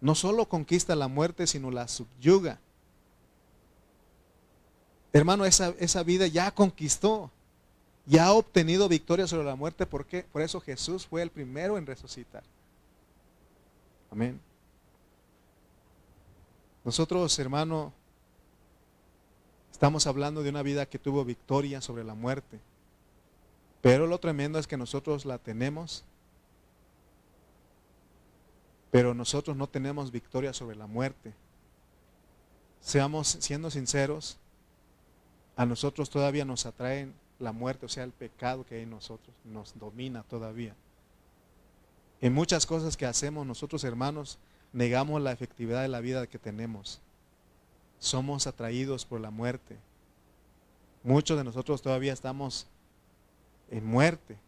[0.00, 2.58] no solo conquista la muerte, sino la subyuga.
[5.12, 7.30] Hermano, esa, esa vida ya conquistó,
[8.06, 9.86] ya ha obtenido victoria sobre la muerte.
[9.86, 10.24] ¿Por qué?
[10.32, 12.42] Por eso Jesús fue el primero en resucitar.
[14.14, 14.40] Amén.
[16.84, 17.92] Nosotros, hermano,
[19.72, 22.60] estamos hablando de una vida que tuvo victoria sobre la muerte.
[23.82, 26.04] Pero lo tremendo es que nosotros la tenemos
[28.92, 31.34] pero nosotros no tenemos victoria sobre la muerte.
[32.80, 34.38] Seamos siendo sinceros,
[35.56, 39.34] a nosotros todavía nos atraen la muerte, o sea, el pecado que hay en nosotros,
[39.42, 40.76] nos domina todavía.
[42.24, 44.38] En muchas cosas que hacemos nosotros, hermanos,
[44.72, 47.02] negamos la efectividad de la vida que tenemos.
[47.98, 49.76] Somos atraídos por la muerte.
[51.02, 52.66] Muchos de nosotros todavía estamos
[53.70, 54.38] en muerte,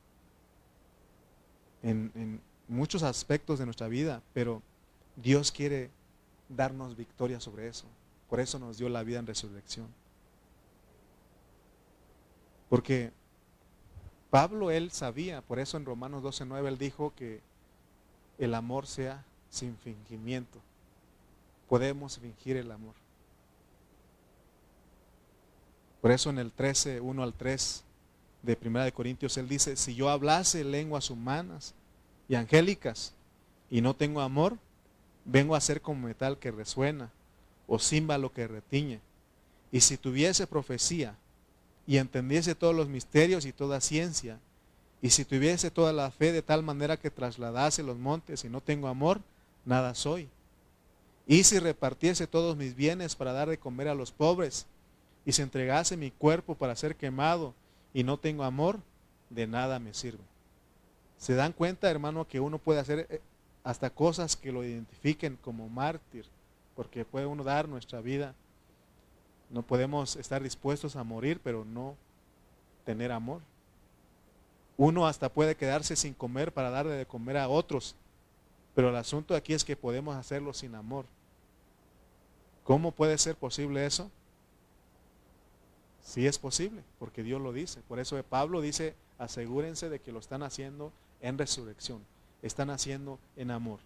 [1.83, 4.62] en, muchos aspectos de nuestra vida, pero
[5.16, 5.91] Dios quiere
[6.49, 7.85] darnos victoria sobre eso.
[8.31, 9.89] Por eso nos dio la vida en resurrección.
[12.70, 13.12] Porque
[14.31, 17.43] Pablo, él sabía, por eso en Romanos 12.9 él dijo que
[18.39, 20.59] el amor sea sin fingimiento.
[21.68, 22.95] Podemos fingir el amor.
[26.01, 27.82] Por eso en el 13, 1 al 3
[28.43, 31.74] de Primera de Corintios, él dice, si yo hablase lenguas humanas
[32.28, 33.12] y angélicas
[33.70, 34.57] y no tengo amor,
[35.24, 37.11] vengo a ser como metal que resuena
[37.66, 39.01] o címbalo que retiñe.
[39.72, 41.16] Y si tuviese profecía
[41.87, 44.39] y entendiese todos los misterios y toda ciencia,
[45.03, 48.61] y si tuviese toda la fe de tal manera que trasladase los montes y no
[48.61, 49.21] tengo amor,
[49.65, 50.29] nada soy.
[51.27, 54.67] Y si repartiese todos mis bienes para dar de comer a los pobres,
[55.25, 57.53] y si entregase mi cuerpo para ser quemado
[57.93, 58.79] y no tengo amor,
[59.29, 60.23] de nada me sirve.
[61.19, 63.21] ¿Se dan cuenta, hermano, que uno puede hacer eh,
[63.65, 66.27] hasta cosas que lo identifiquen como mártir?
[66.77, 68.35] Porque puede uno dar nuestra vida.
[69.51, 71.97] No podemos estar dispuestos a morir, pero no
[72.85, 73.41] tener amor.
[74.77, 77.95] Uno hasta puede quedarse sin comer para darle de comer a otros.
[78.74, 81.07] Pero el asunto aquí es que podemos hacerlo sin amor.
[82.62, 84.11] ¿Cómo puede ser posible eso?
[86.03, 87.81] Sí es posible, porque Dios lo dice.
[87.89, 92.05] Por eso Pablo dice, asegúrense de que lo están haciendo en resurrección.
[92.43, 93.81] Están haciendo en amor.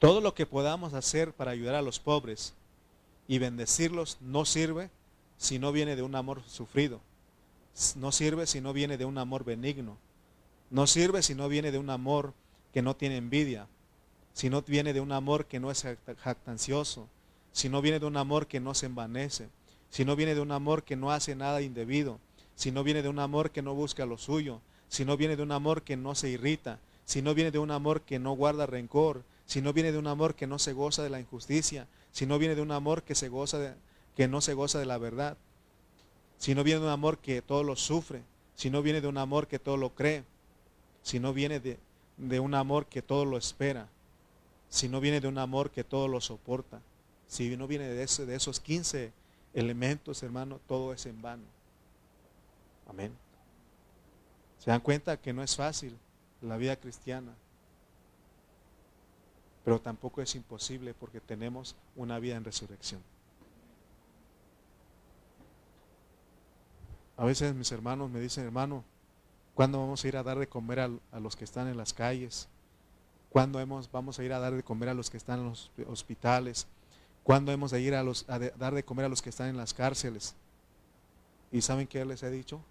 [0.00, 2.54] Todo lo que podamos hacer para ayudar a los pobres
[3.28, 4.90] y bendecirlos no sirve
[5.36, 7.00] si no viene de un amor sufrido.
[7.96, 9.96] No sirve si no viene de un amor benigno.
[10.70, 12.34] No sirve si no viene de un amor
[12.72, 13.66] que no tiene envidia.
[14.32, 15.84] Si no viene de un amor que no es
[16.18, 17.08] jactancioso.
[17.52, 19.48] Si no viene de un amor que no se envanece.
[19.90, 22.20] Si no viene de un amor que no hace nada indebido.
[22.54, 24.60] Si no viene de un amor que no busca lo suyo.
[24.88, 26.78] Si no viene de un amor que no se irrita.
[27.04, 29.24] Si no viene de un amor que no guarda rencor.
[29.46, 31.88] Si no viene de un amor que no se goza de la injusticia.
[32.12, 33.74] Si no viene de un amor que, se goza de,
[34.16, 35.36] que no se goza de la verdad
[36.40, 38.22] si no viene de un amor que todo lo sufre,
[38.54, 40.24] si no viene de un amor que todo lo cree,
[41.02, 41.78] si no viene de,
[42.16, 43.88] de un amor que todo lo espera,
[44.70, 46.80] si no viene de un amor que todo lo soporta,
[47.28, 49.12] si no viene de, ese, de esos 15
[49.52, 51.44] elementos, hermano, todo es en vano.
[52.88, 53.12] Amén.
[54.58, 55.94] Se dan cuenta que no es fácil
[56.40, 57.34] la vida cristiana,
[59.62, 63.02] pero tampoco es imposible porque tenemos una vida en resurrección.
[67.20, 68.82] A veces mis hermanos me dicen, hermano,
[69.54, 72.48] ¿cuándo vamos a ir a dar de comer a, los que están en las calles?
[73.28, 73.58] ¿Cuándo
[73.92, 76.66] vamos a ir a dar de comer a los que están en los hospitales?
[77.22, 79.58] ¿Cuándo hemos de ir a, los, a dar de comer a los que están en
[79.58, 80.34] las cárceles?
[81.52, 82.62] ¿Y saben qué les he dicho?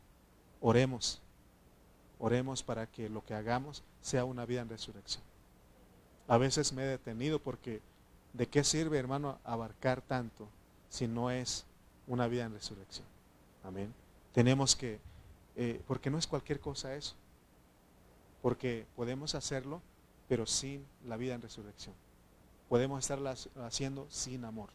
[0.61, 1.21] Oremos.
[2.17, 5.23] Oremos para que lo que hagamos sea una vida en resurrección.
[6.27, 7.81] A veces me he detenido porque
[8.33, 10.47] ¿de qué sirve, hermano, abarcar tanto
[10.89, 11.65] si no es
[12.07, 13.05] una vida en resurrección?
[13.63, 13.93] Amén.
[14.39, 15.01] Tenemos que,
[15.57, 17.13] eh, porque no es cualquier cosa eso,
[18.41, 19.81] porque podemos hacerlo,
[20.29, 21.93] pero sin la vida en resurrección.
[22.69, 23.35] Podemos estarla
[23.65, 24.69] haciendo sin amor.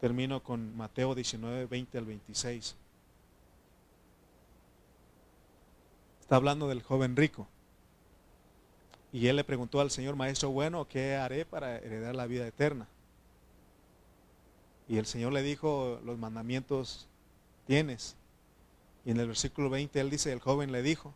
[0.00, 2.76] Termino con Mateo 19, 20 al 26.
[6.20, 7.48] Está hablando del joven rico.
[9.12, 12.86] Y él le preguntó al Señor, Maestro bueno, ¿qué haré para heredar la vida eterna?
[14.86, 17.08] Y el Señor le dijo, los mandamientos
[17.66, 18.16] tienes.
[19.04, 21.14] Y en el versículo 20 él dice, el joven le dijo,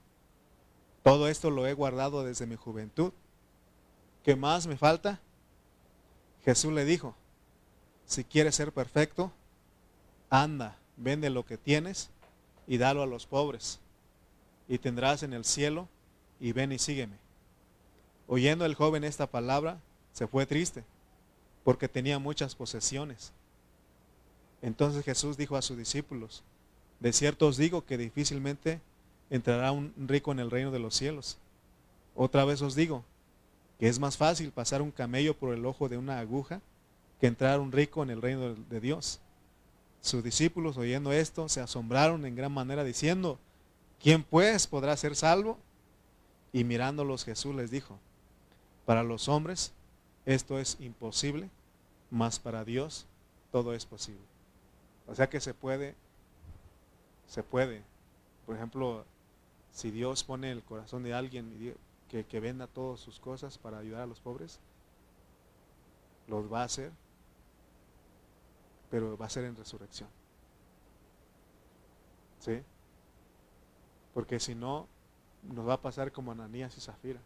[1.02, 3.12] todo esto lo he guardado desde mi juventud.
[4.24, 5.20] ¿Qué más me falta?
[6.44, 7.14] Jesús le dijo,
[8.04, 9.32] si quieres ser perfecto,
[10.30, 12.10] anda, vende lo que tienes
[12.66, 13.80] y dalo a los pobres.
[14.68, 15.88] Y tendrás en el cielo
[16.40, 17.16] y ven y sígueme.
[18.26, 19.80] Oyendo el joven esta palabra,
[20.12, 20.84] se fue triste,
[21.64, 23.32] porque tenía muchas posesiones.
[24.60, 26.42] Entonces Jesús dijo a sus discípulos,
[27.00, 28.80] de cierto os digo que difícilmente
[29.30, 31.38] entrará un rico en el reino de los cielos.
[32.14, 33.04] Otra vez os digo
[33.78, 36.60] que es más fácil pasar un camello por el ojo de una aguja
[37.20, 39.20] que entrar un rico en el reino de Dios.
[40.00, 43.38] Sus discípulos, oyendo esto, se asombraron en gran manera, diciendo,
[44.00, 45.58] ¿quién pues podrá ser salvo?
[46.52, 47.98] Y mirándolos Jesús les dijo,
[48.86, 49.72] para los hombres
[50.24, 51.50] esto es imposible,
[52.10, 53.06] mas para Dios
[53.52, 54.22] todo es posible.
[55.06, 55.94] O sea que se puede
[57.28, 57.84] se puede.
[58.46, 59.04] Por ejemplo,
[59.70, 61.76] si Dios pone el corazón de alguien
[62.08, 64.58] que, venda todas sus cosas para ayudar a los pobres,
[66.26, 66.90] los va a hacer,
[68.90, 70.08] pero va a ser en resurrección.
[72.40, 72.62] ¿Sí?
[74.14, 74.88] Porque si no,
[75.42, 77.20] nos va a pasar como Ananías y Zafira.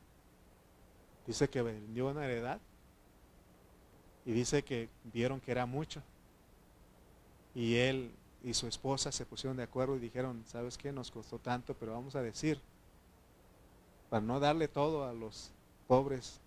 [1.27, 2.61] Dice que vendió una heredad
[4.25, 6.03] y dice que vieron que era mucho.
[7.55, 8.13] Y él
[8.45, 10.93] y su esposa se pusieron de acuerdo y dijeron, ¿sabes qué?
[10.93, 12.61] Nos costó tanto, pero vamos a decir,
[14.11, 15.51] para no darle todo a los
[15.87, 16.41] pobres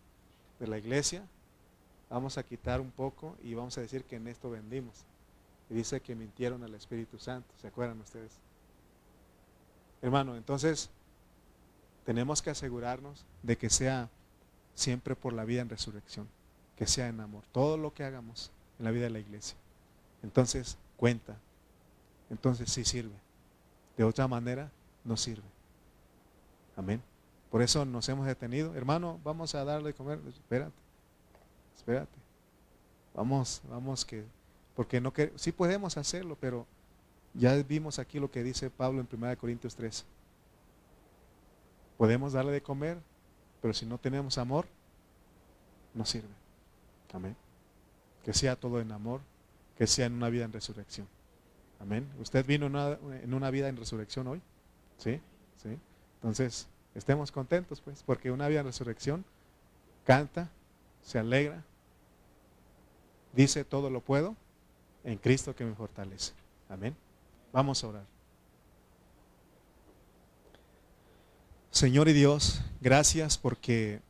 [0.60, 1.26] de la iglesia,
[2.10, 5.06] vamos a quitar un poco y vamos a decir que en esto vendimos.
[5.70, 8.34] Y dice que mintieron al Espíritu Santo, ¿se acuerdan ustedes?
[10.02, 10.90] Hermano, entonces
[12.06, 14.10] tenemos que asegurarnos de que sea
[14.76, 16.28] siempre por la vida en resurrección,
[16.78, 19.58] que sea en amor, todo lo que hagamos en la vida de la iglesia.
[20.22, 21.38] Entonces cuenta,
[22.30, 23.16] entonces sí sirve.
[23.98, 24.72] De otra manera,
[25.04, 25.48] no sirve.
[26.76, 27.02] Amén.
[27.50, 28.76] Por eso nos hemos detenido.
[28.76, 30.20] Hermano, vamos a darle de comer.
[30.28, 30.74] Espérate,
[31.78, 32.18] espérate.
[33.14, 34.26] Vamos, vamos que,
[34.76, 36.68] porque no que, sí podemos hacerlo, pero
[37.34, 40.06] ya vimos aquí lo que dice Pablo en 1 Corintios 3.
[41.98, 42.98] Podemos darle de comer,
[43.62, 44.68] pero si no tenemos amor,
[45.94, 46.28] no sirve.
[47.14, 47.38] Amén.
[48.26, 49.22] Que sea todo en amor,
[49.78, 51.08] que sea en una vida en resurrección.
[51.80, 52.08] Amén.
[52.20, 54.42] ¿Usted vino en una vida en resurrección hoy?
[54.98, 55.20] ¿Sí?
[55.62, 55.78] ¿Sí?
[56.16, 59.26] Entonces, estemos contentos, pues, porque una vida en resurrección
[60.06, 60.50] canta,
[61.02, 61.64] se alegra,
[63.34, 64.36] dice todo lo puedo
[65.04, 66.34] en Cristo que me fortalece.
[66.70, 66.96] Amén.
[67.52, 68.06] Vamos a orar.
[71.72, 74.02] Señor y Dios, gracias porque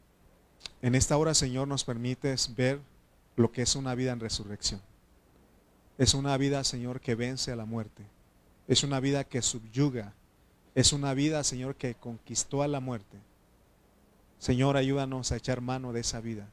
[0.82, 2.80] en esta hora, Señor, nos permites ver
[3.36, 4.82] lo que es una vida en resurrección.
[5.98, 8.04] Es una vida, Señor, que vence a la muerte.
[8.68, 10.14] Es una vida que subyuga.
[10.74, 13.18] Es una vida, Señor, que conquistó a la muerte.
[14.40, 16.50] Señor, ayúdanos a echar mano de esa vida.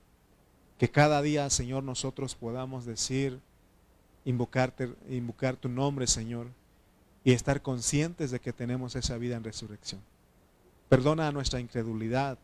[0.79, 3.41] Que cada día, Señor, nosotros podamos decir,
[4.25, 6.47] invocarte, invocar tu nombre, Señor,
[7.25, 10.01] y estar conscientes de que tenemos esa vida en resurrección.
[10.89, 12.39] Perdona nuestra incredulidad.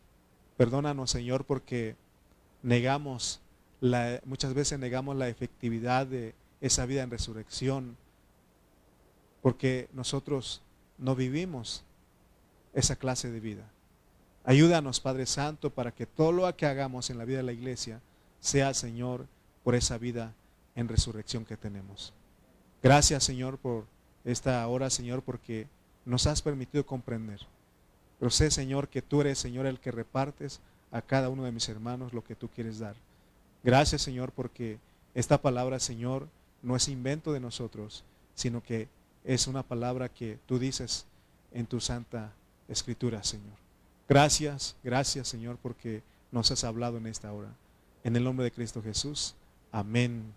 [0.57, 1.95] Perdónanos, Señor, porque
[2.61, 3.39] negamos,
[4.25, 7.97] muchas veces negamos la efectividad de esa vida en resurrección,
[9.41, 10.61] porque nosotros
[10.97, 11.83] no vivimos
[12.73, 13.63] esa clase de vida.
[14.43, 18.01] Ayúdanos, Padre Santo, para que todo lo que hagamos en la vida de la iglesia
[18.39, 19.25] sea, Señor,
[19.63, 20.33] por esa vida
[20.75, 22.13] en resurrección que tenemos.
[22.81, 23.85] Gracias, Señor, por
[24.25, 25.67] esta hora, Señor, porque
[26.05, 27.39] nos has permitido comprender
[28.19, 30.59] pero sé, Señor, que tú eres, Señor, el que repartes
[30.91, 32.95] a cada uno de mis hermanos lo que tú quieres dar.
[33.63, 34.77] Gracias, Señor, porque
[35.13, 36.27] esta palabra, Señor,
[36.61, 38.03] no es invento de nosotros,
[38.35, 38.87] sino que
[39.23, 41.05] es una palabra que tú dices
[41.51, 42.33] en tu santa
[42.67, 43.57] escritura, Señor.
[44.07, 46.01] Gracias, gracias, Señor, porque
[46.31, 47.49] nos has hablado en esta hora.
[48.03, 49.35] En el nombre de Cristo Jesús.
[49.71, 50.33] Amén